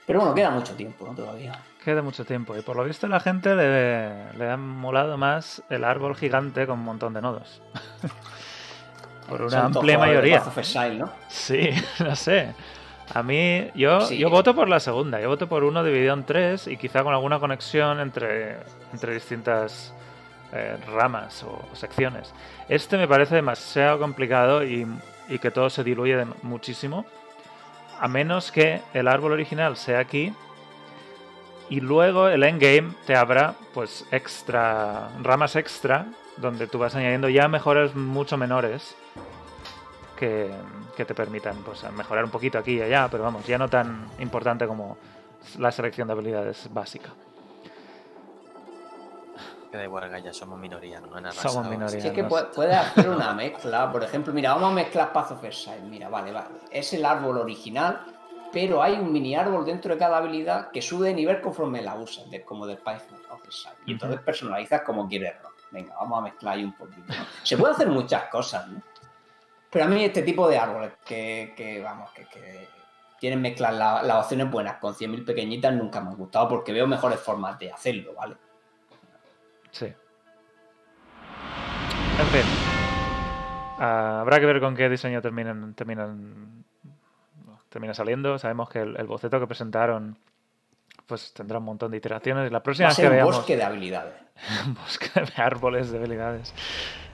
[0.06, 1.14] Pero bueno, queda mucho tiempo, ¿no?
[1.16, 1.60] Todavía.
[1.84, 2.56] Queda mucho tiempo.
[2.58, 6.80] Y por lo visto la gente le, le ha molado más el árbol gigante con
[6.80, 7.62] un montón de nodos.
[9.30, 10.44] por una Son amplia mayoría.
[10.58, 11.12] Exile, ¿no?
[11.28, 12.54] Sí, no sé.
[13.14, 14.18] A mí, yo, Sí.
[14.18, 15.20] yo voto por la segunda.
[15.22, 18.58] Yo voto por uno dividido en tres y quizá con alguna conexión entre,
[18.94, 19.94] entre distintas
[20.54, 22.34] eh, ramas o, o secciones.
[22.68, 24.88] Este me parece demasiado complicado y,
[25.30, 27.06] y que todo se diluye de- muchísimo.
[28.00, 30.34] A menos que el árbol original sea aquí
[31.70, 37.48] y luego el endgame te abra pues extra ramas extra donde tú vas añadiendo ya
[37.48, 38.96] mejoras mucho menores
[40.18, 40.52] que,
[40.96, 44.08] que te permitan pues mejorar un poquito aquí y allá, pero vamos, ya no tan
[44.20, 44.98] importante como
[45.58, 47.10] la selección de habilidades básica.
[49.76, 51.86] Que da igual, Gaya, somos minoría, no han Somos arrasado, minoría.
[51.88, 54.74] así Si es que no puede- puedes hacer una mezcla, por ejemplo, mira, vamos a
[54.74, 55.82] mezclar Path of Exile.
[55.82, 56.48] Mira, vale, vale.
[56.72, 58.06] Es el árbol original,
[58.54, 61.96] pero hay un mini árbol dentro de cada habilidad que sube de nivel conforme la
[61.96, 63.02] usas, de- como del Path
[63.32, 63.76] of Exile.
[63.86, 65.34] Y entonces personalizas como quieres.
[65.44, 65.50] ¿no?
[65.72, 67.14] Venga, vamos a mezclar ahí un poquito.
[67.44, 68.82] Se puede hacer muchas cosas, ¿no?
[69.70, 72.70] Pero a mí este tipo de árboles que, que, vamos, que, que
[73.20, 76.88] tienen mezclar la- las opciones buenas con 100.000 pequeñitas nunca me han gustado porque veo
[76.88, 78.38] mejores formas de hacerlo, ¿vale?
[79.76, 79.86] Sí.
[82.18, 82.44] En fin.
[83.78, 86.64] Ah, habrá que ver con qué diseño terminan, terminan
[87.68, 88.40] termina saliendo.
[88.40, 90.18] Sabemos que el, el boceto que presentaron
[91.08, 92.50] pues tendrá un montón de iteraciones.
[92.54, 94.14] La Va próxima a vez que ser un veamos bosque de habilidades.
[94.66, 96.54] un bosque de árboles de habilidades.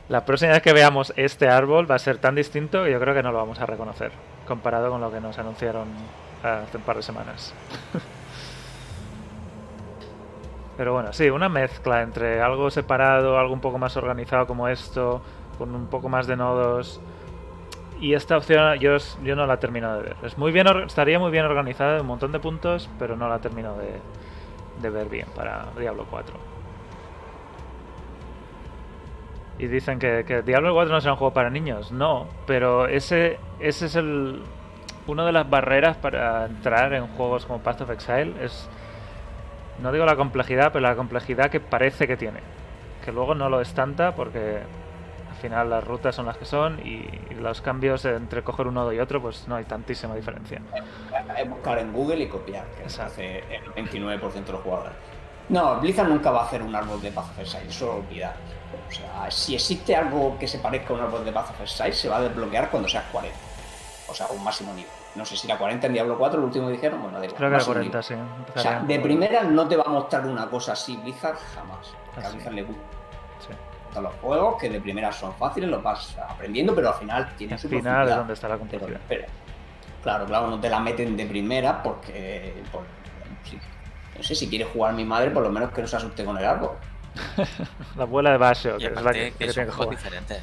[0.08, 3.16] La próxima vez que veamos este árbol va a ser tan distinto que yo creo
[3.16, 4.12] que no lo vamos a reconocer
[4.48, 5.88] comparado con lo que nos anunciaron
[6.44, 7.56] hace un par de semanas.
[10.82, 15.22] Pero bueno, sí, una mezcla entre algo separado, algo un poco más organizado como esto,
[15.60, 17.00] con un poco más de nodos.
[18.00, 20.16] Y esta opción yo, yo no la he terminado de ver.
[20.24, 23.40] Es muy bien, estaría muy bien organizada, un montón de puntos, pero no la he
[23.40, 24.00] terminado de,
[24.82, 26.34] de ver bien para Diablo 4.
[29.60, 31.92] Y dicen que, que, Diablo 4 no será un juego para niños.
[31.92, 34.42] No, pero ese, ese es el
[35.06, 38.34] una de las barreras para entrar en juegos como Path of Exile.
[38.42, 38.68] Es,
[39.80, 42.40] no digo la complejidad, pero la complejidad que parece que tiene.
[43.04, 44.62] Que luego no lo es tanta porque
[45.30, 48.94] al final las rutas son las que son y, los cambios entre coger un nodo
[48.94, 50.62] y otro, pues no hay tantísima diferencia.
[51.36, 54.94] Es buscar en Google y copiar, que se hace el 29% de los jugadores.
[55.50, 58.36] No, Blizzard nunca va a hacer un árbol de Path of Exile, eso olvidar.
[58.88, 61.94] O sea, si existe algo que se parezca a un árbol de Path of Exile,
[61.94, 63.36] se va a desbloquear cuando seas 40.
[64.08, 65.01] O sea, un máximo nivel.
[65.16, 67.66] No sé si era 40 en Diablo 4, el último dijeron, bueno, Creo que era
[67.66, 68.16] 40, sí.
[68.56, 71.94] O sea, de primera no te va a mostrar una cosa así Blizzard jamás.
[72.16, 72.82] A Blizzard le gusta.
[73.40, 74.00] Sí.
[74.00, 77.68] Los juegos que de primera son fáciles, los vas aprendiendo, pero al final tienen su
[77.68, 79.00] final es donde está la complejidad.
[80.02, 82.54] claro, claro, no te la meten de primera porque,
[84.16, 86.38] no sé, si quieres jugar mi madre, por lo menos que no se asuste con
[86.38, 86.72] el árbol.
[87.98, 89.90] la abuela de Basho, que es la que, que, tiene que jugar.
[89.90, 90.40] diferente.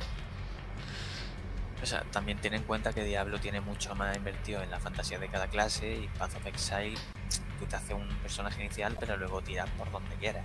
[1.82, 5.18] O sea, también ten en cuenta que Diablo tiene mucho más invertido en la fantasía
[5.18, 6.98] de cada clase y Path of Exile
[7.58, 10.44] tú te haces un personaje inicial pero luego tiras por donde quieras.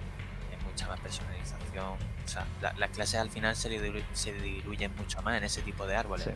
[0.52, 1.86] Hay mucha más personalización.
[1.86, 6.30] O sea, las clases al final se, diluyen mucho más en ese tipo de árboles.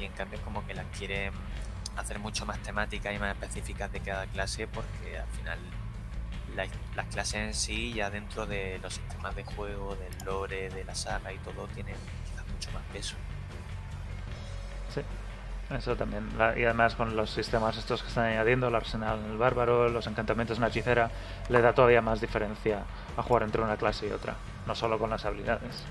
[0.00, 1.32] Y en cambio es como que las quieren
[1.96, 5.58] hacer mucho más temáticas y más específicas de cada clase porque al final
[6.96, 10.94] las clases en sí ya dentro de los sistemas de juego, del lore, de la
[10.94, 13.16] saga y todo tienen quizás mucho más peso.
[14.94, 15.00] Sí,
[15.74, 16.28] eso también.
[16.56, 20.58] y además con los sistemas estos que están añadiendo, el arsenal el bárbaro, los encantamientos
[20.58, 21.10] en una hechicera,
[21.48, 22.80] le da todavía más diferencia
[23.16, 24.34] a jugar entre una clase y otra,
[24.66, 25.84] no solo con las habilidades.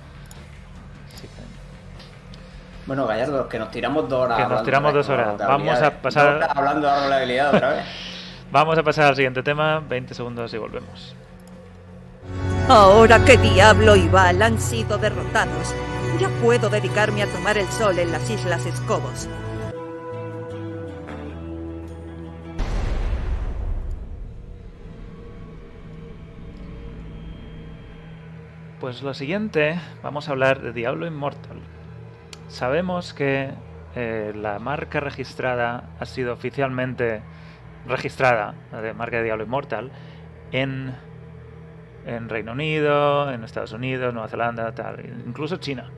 [2.85, 4.37] Bueno, Gallardo, que nos tiramos dos horas.
[4.39, 5.37] Que nos tiramos dos horas.
[5.37, 6.49] Vamos a pasar.
[6.55, 7.85] hablando de la habilidad otra vez.
[8.51, 11.15] Vamos a pasar al siguiente tema, 20 segundos y volvemos.
[12.67, 15.73] Ahora que Diablo y Val han sido derrotados,
[16.19, 19.27] ya puedo dedicarme a tomar el sol en las Islas Escobos.
[28.79, 31.59] Pues lo siguiente, vamos a hablar de Diablo Immortal.
[32.47, 33.51] Sabemos que
[33.95, 37.21] eh, la marca registrada ha sido oficialmente
[37.87, 39.91] registrada, la de marca de Diablo Immortal,
[40.51, 40.95] en,
[42.05, 45.89] en Reino Unido, en Estados Unidos, Nueva Zelanda, tal, incluso China.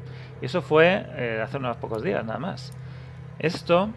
[0.41, 2.73] Y eso fue eh, hace unos pocos días, nada más.
[3.39, 3.89] Esto,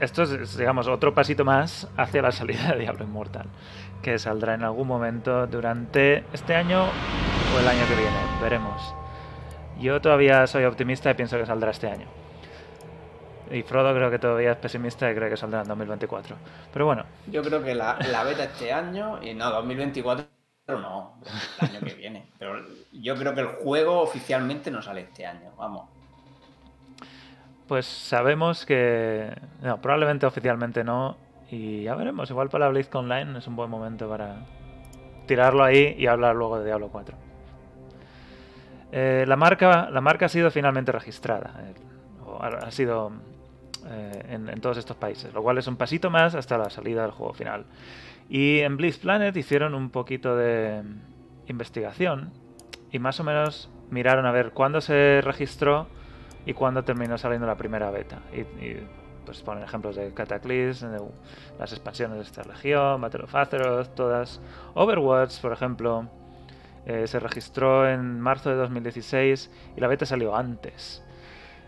[0.00, 3.46] esto es, digamos, otro pasito más hacia la salida de Diablo Immortal,
[4.02, 8.94] que saldrá en algún momento durante este año o el año que viene, veremos.
[9.78, 12.06] Yo todavía soy optimista y pienso que saldrá este año.
[13.50, 16.36] Y Frodo creo que todavía es pesimista y cree que saldrá en 2024.
[16.72, 17.04] Pero bueno.
[17.26, 20.39] Yo creo que la, la beta este año y no, 2024
[20.78, 21.14] no,
[21.60, 22.26] el año que viene.
[22.38, 25.88] Pero yo creo que el juego oficialmente no sale este año, vamos.
[27.66, 29.32] Pues sabemos que.
[29.62, 31.16] No, probablemente oficialmente no.
[31.50, 32.30] Y ya veremos.
[32.30, 34.44] Igual para Blitz Online es un buen momento para
[35.26, 37.16] tirarlo ahí y hablar luego de Diablo 4.
[38.92, 41.54] Eh, la, marca, la marca ha sido finalmente registrada.
[41.64, 41.74] Eh,
[42.42, 43.12] ha sido
[43.86, 45.32] eh, en, todos estos países.
[45.32, 47.64] Lo cual es un pasito más hasta la salida del juego final.
[48.30, 50.84] Y en Blitz Planet hicieron un poquito de
[51.48, 52.32] investigación
[52.92, 55.88] y más o menos miraron a ver cuándo se registró
[56.46, 58.20] y cuándo terminó saliendo la primera beta.
[58.32, 58.76] Y,
[59.26, 61.02] pues ponen ejemplos de Cataclysm, de
[61.58, 64.40] las expansiones de esta región, Battle of Azeroth, todas.
[64.74, 66.08] Overwatch, por ejemplo,
[66.86, 71.04] eh, se registró en marzo de 2016 y la beta salió antes.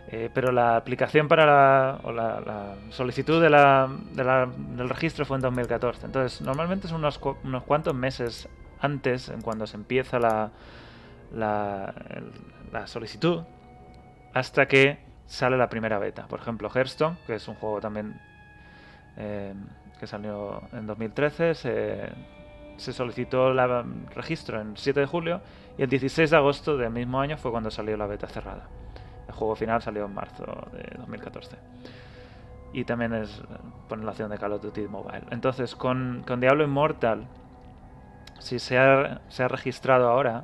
[0.09, 5.41] Eh, pero la aplicación para la, o la, solicitud de la, del registro fue en
[5.41, 6.05] 2014.
[6.05, 8.49] Entonces, normalmente es unos, unos cuantos meses
[8.79, 10.51] antes, en cuando se empieza la,
[11.33, 13.43] la, solicitud,
[14.33, 16.27] hasta que sale la primera beta.
[16.27, 18.19] Por ejemplo, Hearthstone, que es un juego también
[19.17, 19.53] eh,
[19.99, 22.09] que salió en 2013, se,
[22.75, 23.59] se solicitó el
[24.13, 25.41] registro en 7 de julio
[25.77, 28.67] y el 16 de agosto del mismo año fue cuando salió la beta cerrada.
[29.27, 31.57] El juego final salió en marzo de 2014.
[32.73, 33.41] Y también es
[33.87, 35.23] por la acción de Call of Duty Mobile.
[35.29, 37.27] Entonces, con, con Diablo Immortal,
[38.39, 40.43] si se ha, se ha, registrado ahora,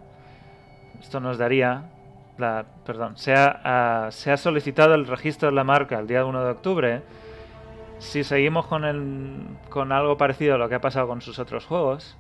[0.99, 1.89] esto nos daría.
[2.37, 6.43] La, perdón, se ha, se ha solicitado el registro de la marca el día 1
[6.43, 7.01] de octubre.
[7.97, 11.65] Si seguimos con, el, con algo parecido a lo que ha pasado con sus otros
[11.65, 12.15] juegos,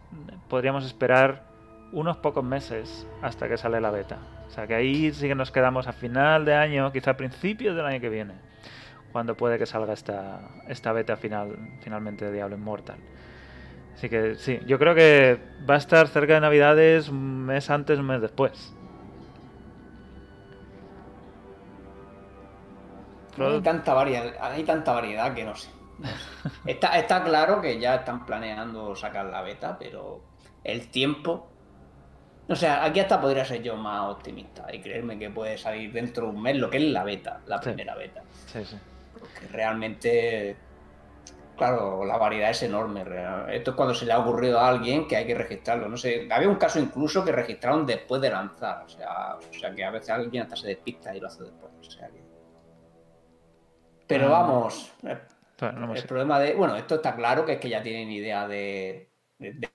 [0.49, 1.48] podríamos esperar
[1.91, 4.19] unos pocos meses hasta que sale la beta.
[4.47, 7.75] O sea que ahí sí que nos quedamos a final de año, quizá a principios
[7.75, 8.33] del año que viene,
[9.11, 12.97] cuando puede que salga esta, esta beta final, finalmente de Diablo Immortal.
[13.95, 17.99] Así que sí, yo creo que va a estar cerca de Navidades un mes antes,
[17.99, 18.73] un mes después.
[23.37, 25.69] Hay tanta, variedad, hay tanta variedad que no sé.
[26.65, 30.21] Está, está claro que ya están planeando sacar la beta, pero
[30.63, 31.49] el tiempo
[32.49, 36.25] o sea, aquí hasta podría ser yo más optimista y creerme que puede salir dentro
[36.25, 38.23] de un mes lo que es la beta, la primera beta.
[38.47, 38.75] Sí, sí.
[39.19, 40.55] Porque realmente,
[41.57, 43.03] claro, la variedad es enorme.
[43.51, 45.87] Esto es cuando se le ha ocurrido a alguien que hay que registrarlo.
[45.89, 48.83] No sé, había un caso incluso que registraron después de lanzar.
[48.85, 51.71] O sea, o sea que a veces alguien hasta se despista y lo hace después.
[51.79, 52.19] O sea que...
[54.07, 54.29] Pero Ah.
[54.29, 54.91] vamos,
[55.61, 56.55] no el problema de...
[56.55, 59.68] Bueno, esto está claro que es que ya tienen idea de, de- de- de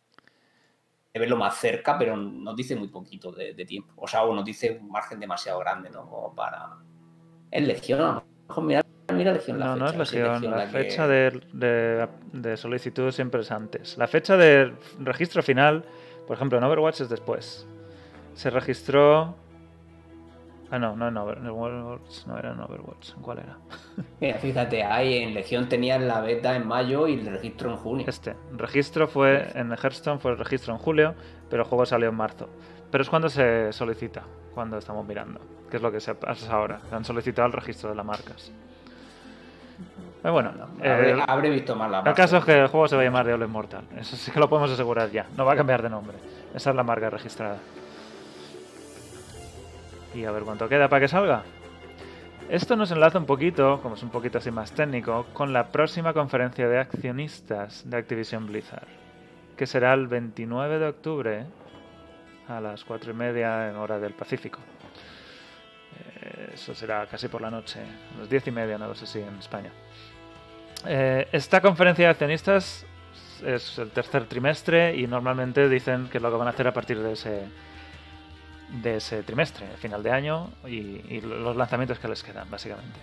[1.21, 3.93] verlo más cerca, pero nos dice muy poquito de, de tiempo.
[3.97, 6.09] O sea, o nos dice un margen demasiado grande, ¿no?
[6.09, 6.71] Como para...
[7.51, 10.39] Es Legión, a lo mejor mira, mira Legión la No, no es fecha, a ver
[10.41, 10.51] si Legión.
[10.59, 13.97] La que- fecha de, de- de solicitud siempre es antes.
[13.97, 15.85] La fecha de registro final,
[16.27, 17.65] por ejemplo, en Overwatch es después.
[18.35, 19.37] Se registró.
[20.75, 22.27] Ah, no, no en Over- en Overwatch.
[22.27, 23.11] No era en Overwatch.
[23.17, 23.57] ¿En cuál era?
[24.21, 28.07] Mira, fíjate, ahí en Legión tenían la beta en mayo y el registro en junio.
[28.09, 28.35] Este.
[28.51, 31.15] El registro fue en Hearthstone, fue el registro en julio,
[31.49, 32.49] pero el juego salió en marzo.
[32.91, 34.23] Pero es cuando se solicita,
[34.55, 35.41] cuando estamos mirando.
[35.71, 36.81] Que es lo que se pasa ahora.
[36.89, 38.51] que Han solicitado el registro de las marcas.
[40.23, 42.23] Pero bueno, Habré, eh, habré visto más la El marca.
[42.23, 43.85] caso es que el juego se va a llamar Diablo Immortal.
[43.99, 45.27] Eso sí que lo podemos asegurar ya.
[45.37, 46.17] No va a cambiar de nombre.
[46.55, 47.59] Esa es la marca registrada.
[50.15, 51.43] Y a ver cuánto queda para que salga.
[52.49, 56.13] Esto nos enlaza un poquito, como es un poquito así más técnico, con la próxima
[56.13, 58.87] conferencia de accionistas de Activision Blizzard.
[59.57, 61.47] Que será el 29 de octubre
[62.49, 64.61] a las 4 y media en hora del Pacífico.
[66.21, 69.21] Eh, Eso será casi por la noche, a las 10 y media, no sé si
[69.21, 69.71] en España.
[70.87, 72.87] Eh, esta conferencia de accionistas
[73.45, 76.75] es el tercer trimestre y normalmente dicen que es lo que van a hacer a
[76.75, 77.49] partir de ese
[78.83, 82.99] de ese trimestre, final de año y, los lanzamientos que les quedan, básicamente.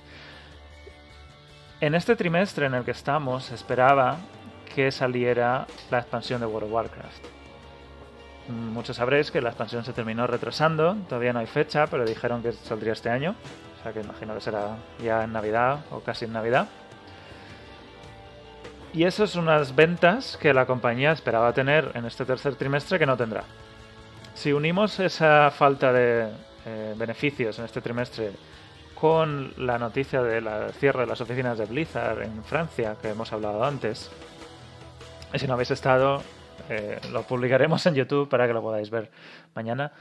[1.79, 4.17] En este trimestre en el que estamos, esperaba
[4.75, 7.25] que saliera la expansión de World of Warcraft.
[8.47, 12.41] Mm, Muchos sabréis que la expansión se terminó retrasando, todavía no hay fecha, pero dijeron
[12.41, 13.35] que saldría este año,
[13.79, 16.67] o sea que imagino que será ya en Navidad o casi en Navidad.
[18.93, 23.05] Y eso son unas ventas que la compañía esperaba tener en este tercer trimestre que
[23.05, 23.43] no tendrá.
[24.33, 26.29] Si unimos esa falta de
[26.65, 28.31] eh, beneficios en este trimestre
[28.95, 33.63] con la noticia del cierre de las oficinas de Blizzard en Francia, que hemos hablado
[33.63, 34.11] antes,
[35.33, 36.21] y si no habéis estado,
[36.69, 39.11] eh, lo publicaremos en YouTube para que lo podáis ver
[39.55, 39.91] mañana.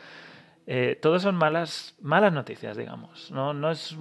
[0.66, 3.30] Eh, todo son malas, malas noticias, digamos.
[3.30, 3.96] No, no es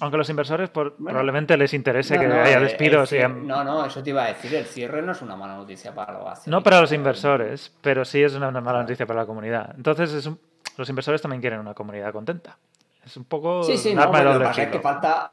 [0.00, 1.10] aunque los inversores por- Bueno.
[1.10, 4.24] probablemente les interese No, que no, haya despidos el y No, no, eso te iba
[4.24, 4.54] a decir.
[4.54, 8.22] El cierre no es una mala noticia para los no para los inversores, pero sí
[8.22, 9.74] es una, una mala noticia para la comunidad.
[9.76, 10.38] Entonces es un-
[10.76, 12.58] los inversores también quieren una comunidad contenta.
[13.04, 14.68] Es un poco Sí, sí, un no, arma de pero lo doble que pasa es
[14.70, 15.30] que falta.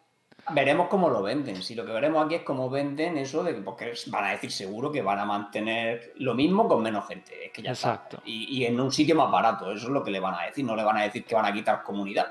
[0.53, 1.61] Veremos cómo lo venden.
[1.61, 4.51] Si lo que veremos aquí es cómo venden eso, de que, porque van a decir
[4.51, 7.45] seguro que van a mantener lo mismo con menos gente.
[7.45, 8.17] Es que ya Exacto.
[8.17, 8.27] está.
[8.29, 9.71] Y, y en un sitio más barato.
[9.71, 10.65] Eso es lo que le van a decir.
[10.65, 12.27] No le van a decir que van a quitar comunidad.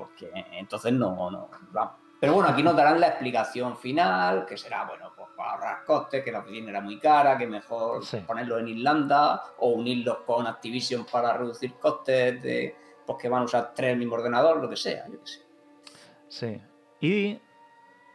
[0.00, 1.48] Porque entonces no, no.
[1.72, 1.92] vamos.
[2.18, 6.22] Pero bueno, aquí nos darán la explicación final, que será, bueno, pues para ahorrar costes,
[6.22, 8.18] que la oficina era muy cara, que mejor Sí.
[8.26, 12.76] ponerlo en Irlanda o unirlos con Activision para reducir costes de
[13.06, 15.40] pues que van a usar tres el mismo ordenador, lo que sea, yo qué sé.
[16.28, 16.60] Sí.
[17.00, 17.40] Y,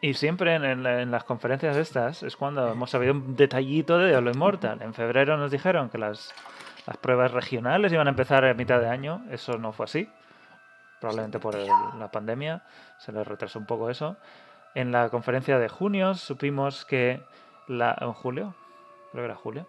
[0.02, 3.98] y siempre en, en la- en las conferencias estas es cuando hemos sabido un detallito
[3.98, 4.82] de Diablo Immortal.
[4.84, 6.32] En febrero nos dijeron que las,
[6.86, 9.26] las pruebas regionales iban a empezar a mitad de año.
[9.32, 10.08] Eso no fue así.
[11.00, 11.68] Probablemente por el-
[12.00, 12.64] la pandemia
[12.98, 14.18] se les retrasó un poco eso.
[14.74, 17.24] En la conferencia de junio supimos que
[17.68, 18.56] la, en julio,
[19.12, 19.68] creo que era julio,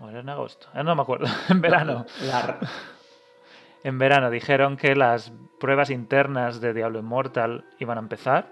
[0.00, 2.06] o era en agosto, Ah, no me acuerdo, en verano.
[2.22, 2.58] La-
[3.84, 5.30] En verano dijeron que las
[5.60, 8.46] pruebas internas de Diablo Immortal iban a empezar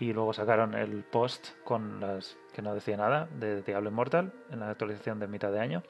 [0.00, 4.60] y luego sacaron el post con las que no decía nada de Diablo Immortal en
[4.60, 5.82] la actualización de mitad de año.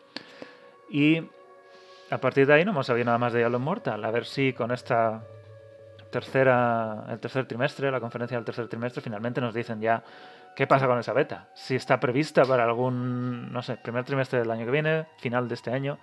[0.90, 1.22] Y
[2.10, 4.04] a partir de ahí no hemos sabido nada más de Diablo Immortal.
[4.04, 5.22] A ver si con esta
[6.10, 10.02] tercera, el tercer trimestre, la conferencia del tercer trimestre, finalmente nos dicen ya
[10.54, 11.48] qué pasa con esa beta.
[11.54, 15.54] Si está prevista para algún, no sé, primer trimestre del año que viene, final de
[15.54, 15.98] este año.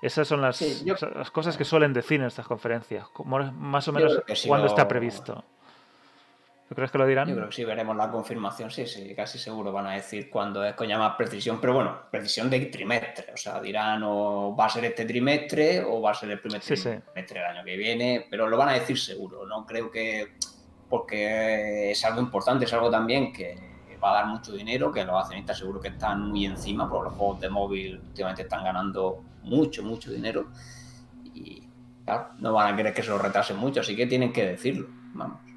[0.00, 3.06] Esas son las, Sí, yo- las cosas que suelen decir en estas conferencias.
[3.24, 5.44] más o menos si cuándo está previsto.
[6.68, 7.26] ¿Tú crees que lo dirán?
[7.26, 10.62] Yo creo que sí veremos la confirmación, sí, sí, casi seguro van a decir cuándo
[10.62, 14.68] es con más precisión, pero bueno, precisión de trimestre, o sea, dirán o va a
[14.68, 16.90] ser este trimestre o va a ser el primer Sí, sí.
[17.12, 20.34] trimestre del año que viene, pero lo van a decir seguro, no creo que,
[20.90, 23.56] porque es algo importante, es algo también que
[24.04, 27.14] va a dar mucho dinero, que los accionistas seguro que están muy encima, porque los
[27.14, 30.48] juegos de móvil últimamente están ganando mucho, mucho dinero
[31.32, 31.62] y
[32.04, 34.86] claro, no van a querer que se lo retrasen mucho, así que tienen que decirlo,
[35.14, 35.47] vamos.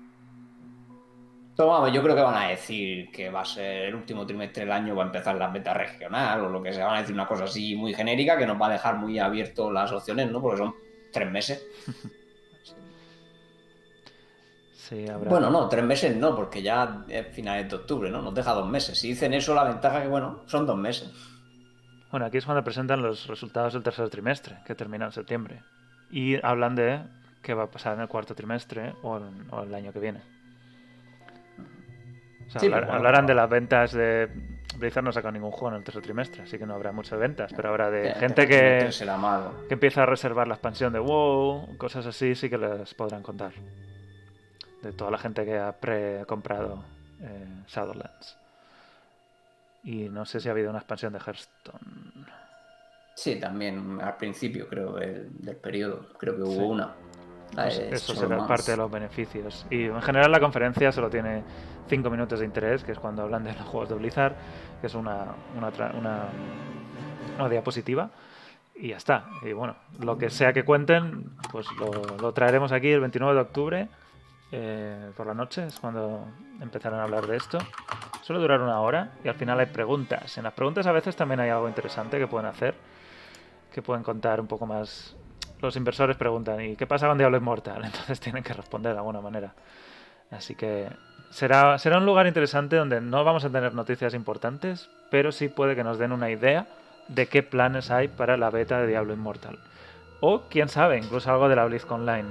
[1.61, 4.63] Pero vamos, yo creo que van a decir que va a ser el último trimestre
[4.63, 6.87] del año, va a empezar la beta regional o lo que sea.
[6.87, 9.71] Van a decir una cosa así muy genérica que nos va a dejar muy abiertos
[9.71, 10.41] las opciones, ¿no?
[10.41, 10.73] Porque son
[11.13, 11.63] tres meses.
[14.73, 15.29] Sí, habrá.
[15.29, 18.21] Bueno, no, tres meses no, porque ya es finales de octubre, ¿no?
[18.21, 18.99] Nos deja dos meses.
[18.99, 21.09] Si dicen eso, la ventaja es que, bueno, son dos meses.
[22.09, 25.61] Bueno, aquí es cuando presentan los resultados del tercer trimestre, que termina en septiembre.
[26.09, 27.03] Y hablan de
[27.41, 30.21] qué va a pasar en el cuarto trimestre o, en- o el año que viene.
[32.51, 34.29] O sea, Sí, hablar- pero bueno, hablarán de las ventas de...
[34.77, 37.53] Blizzard no saca ningún juego en el tercer trimestre, así que no habrá muchas ventas,
[37.55, 39.53] pero habrá de gente que, trimestre será malo.
[39.67, 43.51] que empieza a reservar la expansión de WoW, cosas así, sí que les podrán contar.
[44.81, 46.83] De toda la gente que ha pre-comprado
[47.21, 48.37] eh, Shadowlands.
[49.83, 52.25] Y no sé si ha habido una expansión de Hearthstone.
[53.15, 56.07] Sí, también al principio, creo, del, del periodo.
[56.17, 56.59] Creo que hubo Sí.
[56.59, 56.93] una.
[57.53, 59.65] Pues eso será parte de los beneficios.
[59.69, 61.43] Y en general la conferencia solo tiene
[61.87, 64.35] 5 minutos de interés, que es cuando hablan de los juegos de Blizzard,
[64.79, 65.25] que es una,
[65.57, 66.29] una, una,
[67.37, 68.09] una diapositiva.
[68.75, 69.25] Y ya está.
[69.43, 73.41] Y bueno, lo que sea que cuenten, pues lo, lo traeremos aquí el 29 de
[73.41, 73.89] octubre,
[74.51, 76.27] eh, por la noche, es cuando
[76.59, 77.57] empezarán a hablar de esto.
[78.21, 80.37] Suele durar una hora y al final hay preguntas.
[80.37, 82.75] En las preguntas a veces también hay algo interesante que pueden hacer,
[83.73, 85.15] que pueden contar un poco más.
[85.61, 87.81] Los inversores preguntan, ¿y qué pasa con Diablo Immortal?
[87.85, 89.53] Entonces tienen que responder de alguna manera.
[90.31, 90.89] Así que
[91.29, 95.75] será, será un lugar interesante donde no vamos a tener noticias importantes, pero sí puede
[95.75, 96.67] que nos den una idea
[97.07, 99.59] de qué planes hay para la beta de Diablo Immortal.
[100.21, 102.29] O, quién sabe, incluso algo de la Online.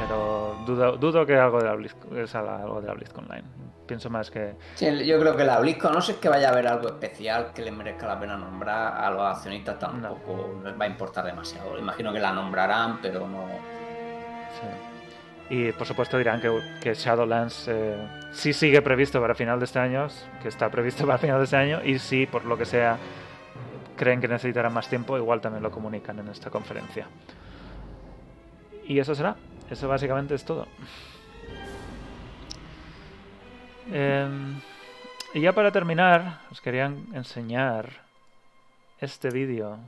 [0.00, 3.69] Pero dudo, dudo que algo de la algo de Online.
[3.90, 4.54] Pienso más que...
[4.76, 7.60] Sí, yo creo que la BlizzCon, no sé que vaya a haber algo especial que
[7.60, 11.76] le merezca la pena nombrar a los accionistas tampoco les va a importar demasiado.
[11.76, 13.48] Imagino que la nombrarán, pero no.
[15.48, 15.56] Sí.
[15.56, 17.96] Y por supuesto dirán que, que Shadowlands eh,
[18.30, 20.06] sí sigue previsto para final de este año,
[20.40, 22.96] que está previsto para final de este año, y si por lo que sea
[23.96, 27.08] creen que necesitarán más tiempo, igual también lo comunican en esta conferencia.
[28.86, 29.34] Y eso será.
[29.68, 30.68] Eso básicamente es todo.
[33.90, 34.60] Em,
[35.32, 37.88] y ya para terminar, os quería enseñar
[39.00, 39.78] este vídeo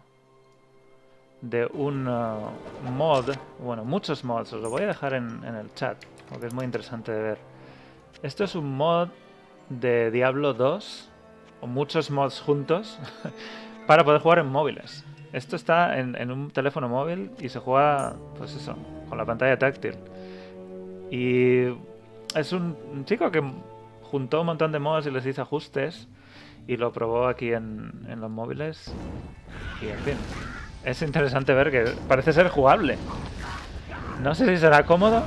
[1.40, 2.50] de un uh,
[2.96, 5.96] mod, bueno, muchos mods, os lo voy a dejar en, el chat,
[6.28, 7.38] porque es muy interesante de ver.
[8.22, 9.08] Esto es un mod
[9.68, 11.10] de Diablo 2,
[11.60, 12.98] o muchos mods juntos,
[13.86, 15.04] para poder jugar en móviles.
[15.32, 18.76] Esto está en, un teléfono móvil y se juega, pues eso,
[19.08, 19.96] con la pantalla táctil.
[21.10, 21.64] Y
[22.36, 23.42] es un chico que
[24.12, 26.06] juntó un montón de mods y les hizo ajustes
[26.68, 28.92] y lo probó aquí en, en los móviles.
[29.80, 30.16] Y en fin,
[30.84, 32.98] es interesante ver que parece ser jugable.
[34.22, 35.24] No sé si será cómodo.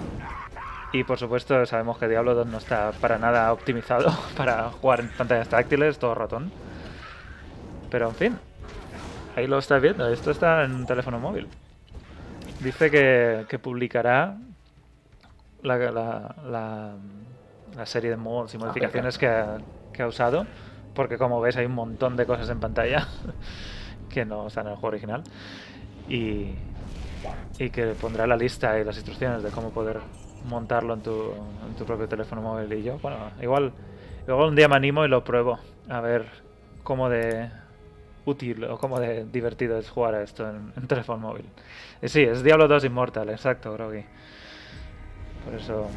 [0.94, 5.10] Y por supuesto sabemos que Diablo 2 no está para nada optimizado para jugar en
[5.10, 6.52] pantallas táctiles, todo ratón.
[7.90, 8.40] Pero en fin,
[9.36, 10.08] ahí lo estás viendo.
[10.08, 11.48] Esto está en un teléfono móvil.
[12.62, 14.38] Dice que, que publicará
[15.64, 16.94] la, la, la,
[17.76, 19.58] la serie de mods y modificaciones que ha,
[19.94, 20.46] que ha usado.
[20.94, 23.08] Porque como ves hay un montón de cosas en pantalla
[24.10, 25.24] que no están en el juego original.
[26.08, 26.56] Y,
[27.60, 30.00] y que pondrá la lista y las instrucciones de cómo poder
[30.46, 31.34] montarlo en tu,
[31.68, 32.72] en tu propio teléfono móvil.
[32.74, 33.74] Y yo, bueno, igual,
[34.28, 35.60] igual un día me animo y lo pruebo
[35.90, 36.26] a ver
[36.84, 37.50] cómo de
[38.26, 41.46] útil o cómo de divertido es jugar a esto en, en teléfono móvil.
[42.02, 44.04] Y sí, es Diablo 2 Immortal, exacto, Groggy.
[45.46, 45.88] Por eso.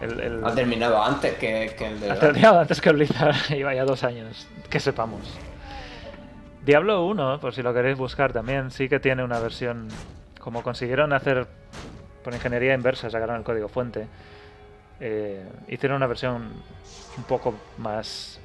[0.00, 2.10] El, el- Ha terminado antes que, que el de.
[2.10, 5.20] ha terminado antes que el Blizzard, iba ya dos años, que sepamos.
[6.64, 9.88] Diablo 1, por si lo queréis buscar también, sí que tiene una versión.
[10.38, 11.46] Como consiguieron hacer
[12.22, 14.06] por ingeniería inversa, sacaron el código fuente.
[15.00, 16.50] eh, hicieron una versión
[17.16, 18.40] un poco más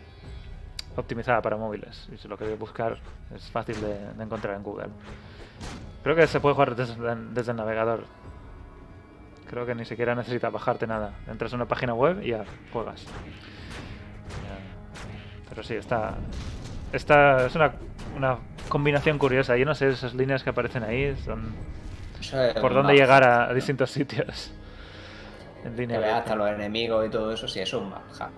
[0.95, 2.07] optimizada para móviles.
[2.13, 2.97] Y si lo queréis buscar,
[3.35, 4.87] es fácil de, de encontrar en Google.
[6.03, 6.95] Creo que se puede jugar desde,
[7.31, 8.05] desde el navegador.
[9.53, 11.13] Creo que ni siquiera necesitas bajarte nada.
[11.27, 13.05] Entras a una página web y ya juegas.
[15.47, 16.15] Pero sí, está.
[16.91, 17.71] Esta es una,
[18.17, 19.55] una combinación curiosa.
[19.55, 21.53] Yo no sé, esas líneas que aparecen ahí son.
[22.59, 24.51] Por dónde llegar a, a distintos sitios.
[25.63, 28.31] En línea hasta los enemigos y todo eso, sí, eso es más hack.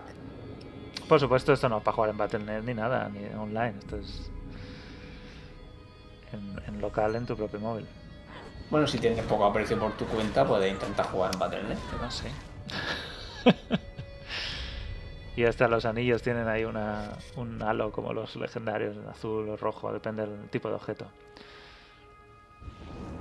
[1.07, 3.75] Por supuesto, esto no es para jugar en Battle.net ni nada, ni online.
[3.79, 4.29] Esto es
[6.33, 7.87] en, en local en tu propio móvil.
[8.69, 11.77] Bueno, si tienes poco aprecio por tu cuenta, puedes intentar jugar en Battle.net.
[12.01, 12.31] No sé.
[15.35, 19.93] y hasta los anillos tienen ahí una, un halo como los legendarios, azul o rojo,
[19.93, 21.05] depende del tipo de objeto.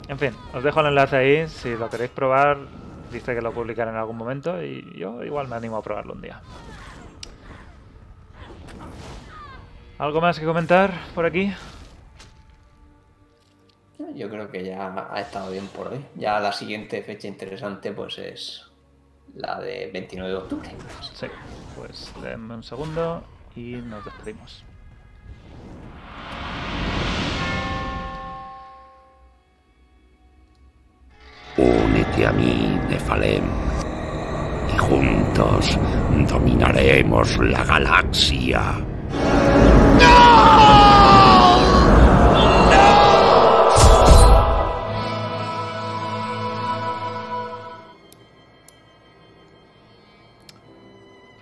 [0.09, 1.49] En fin, os dejo el enlace ahí.
[1.49, 2.59] Si lo queréis probar,
[3.11, 6.23] dice que lo publicaré en algún momento y yo igual me animo a probarlo un
[6.23, 6.41] día.
[9.99, 11.53] ¿Algo más que comentar por aquí?
[14.15, 16.05] Yo creo que ya ha estado bien por hoy.
[16.17, 18.65] Ya la siguiente fecha interesante pues es
[19.35, 20.71] la de 29 de octubre.
[21.15, 21.27] Sí,
[21.77, 23.23] pues denme un segundo
[23.55, 24.65] y nos despedimos.
[31.57, 33.45] Únete a mí, Nefalem,
[34.75, 35.79] y juntos
[36.29, 38.75] dominaremos la galaxia.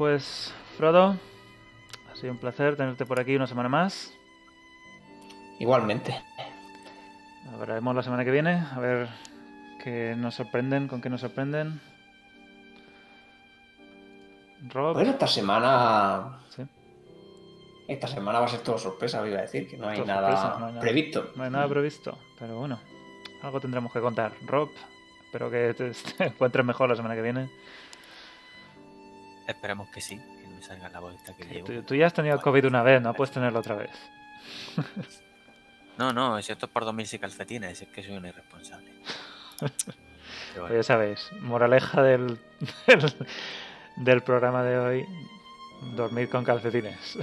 [0.07, 1.15] Pues, Frodo,
[2.11, 4.13] ha sido un placer tenerte por aquí una semana más.
[5.61, 6.21] Igualmente.
[7.53, 9.09] Hablaremos la semana que viene, a ver
[9.81, 11.81] qué nos sorprenden, con qué nos sorprenden.
[14.71, 16.41] Rob, Bueno, esta semana.
[16.49, 16.65] Sí.
[17.87, 20.59] Esta semana va a ser todo sorpresa, iba a decir, que no hay, nada, sorpresa,
[20.59, 21.31] no hay nada- previsto.
[21.37, 22.81] No hay nada previsto, pero bueno,
[23.41, 24.33] algo tendremos que contar.
[24.47, 24.69] Rob,
[25.27, 27.49] espero que te, te encuentres mejor la semana que viene.
[29.47, 31.67] Esperemos que sí, que no me salga la bolita que llevo.
[31.67, 33.91] Tú, tú ya has tenido COVID una vez, no puedes tenerlo otra vez.
[35.99, 38.91] No, no, si esto es por dormirse calcetines, es que soy un irresponsable.
[40.55, 42.39] Pues bueno, ya sabéis, moraleja del,
[42.87, 43.15] del,
[43.97, 45.07] del programa de hoy,
[45.97, 47.19] dormir con calcetines.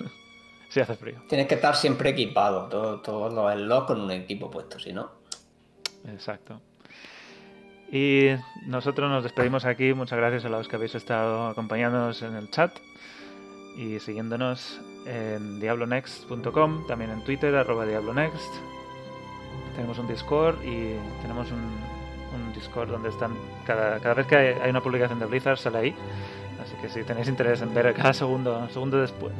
[0.70, 1.22] si hace frío.
[1.28, 5.10] Tienes que estar siempre equipado, todo- todos los slots con un equipo puesto, si no.
[6.06, 6.60] Exacto.
[7.94, 8.34] Y
[8.66, 9.94] nosotros nos despedimos aquí.
[9.94, 12.76] Muchas gracias a los que habéis estado acompañándonos en el chat
[13.76, 18.52] y siguiéndonos en diablonext.com, también en Twitter, arroba diablonext.
[19.76, 23.36] Tenemos un Discord y tenemos un, un Discord donde están.
[23.64, 25.96] Cada, cada vez que hay, una publicación de Blizzard sale ahí.
[26.60, 29.32] Así que si tenéis interés en ver cada segundo, segundo después,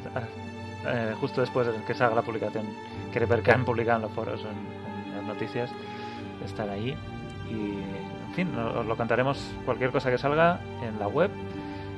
[0.86, 2.66] eh, justo después de que salga la publicación,
[3.12, 5.72] queréis ver qué han publicado en los foros en, en las noticias,
[6.44, 6.96] están ahí.
[7.50, 11.30] Y fin, os lo contaremos cualquier cosa que salga en la web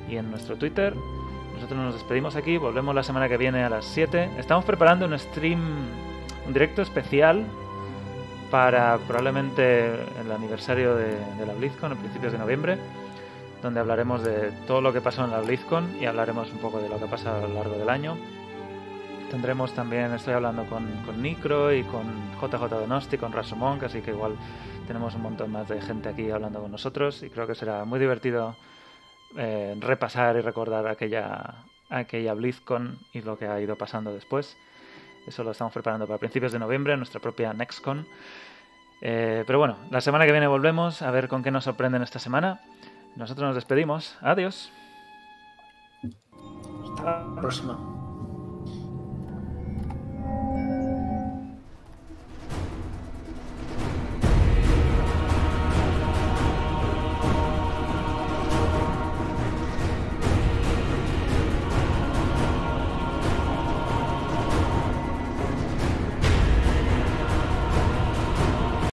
[0.09, 0.95] y en nuestro Twitter.
[1.55, 4.31] Nosotros nos despedimos aquí, volvemos la semana que viene a las 7.
[4.39, 5.61] Estamos preparando un stream,
[6.47, 7.45] un directo especial
[8.51, 9.87] para probablemente
[10.21, 12.79] el aniversario de, de la BlizzCon, a principios de noviembre,
[13.63, 16.89] donde hablaremos de todo lo que pasó en la BlizzCon y hablaremos un poco de
[16.89, 18.17] lo que pasa a lo largo del año.
[19.31, 22.05] Tendremos también, estoy hablando con, con Nicro y con
[22.41, 24.37] JJ Donosti, con Rasomon, así que igual
[24.87, 27.99] tenemos un montón más de gente aquí hablando con nosotros y creo que será muy
[27.99, 28.57] divertido
[29.37, 31.57] eh, repasar y recordar aquella,
[31.91, 34.57] aquella BlizzCon y lo que ha ido pasando después.
[35.27, 38.07] Eso lo estamos preparando para principios de noviembre, nuestra propia NextCon.
[39.03, 42.21] Eh, pero bueno, la semana que viene volvemos a ver con qué nos sorprenden esta
[42.21, 42.61] semana.
[43.17, 44.17] Nosotros nos despedimos.
[44.21, 44.73] Adiós.
[46.85, 47.96] Hasta la próxima.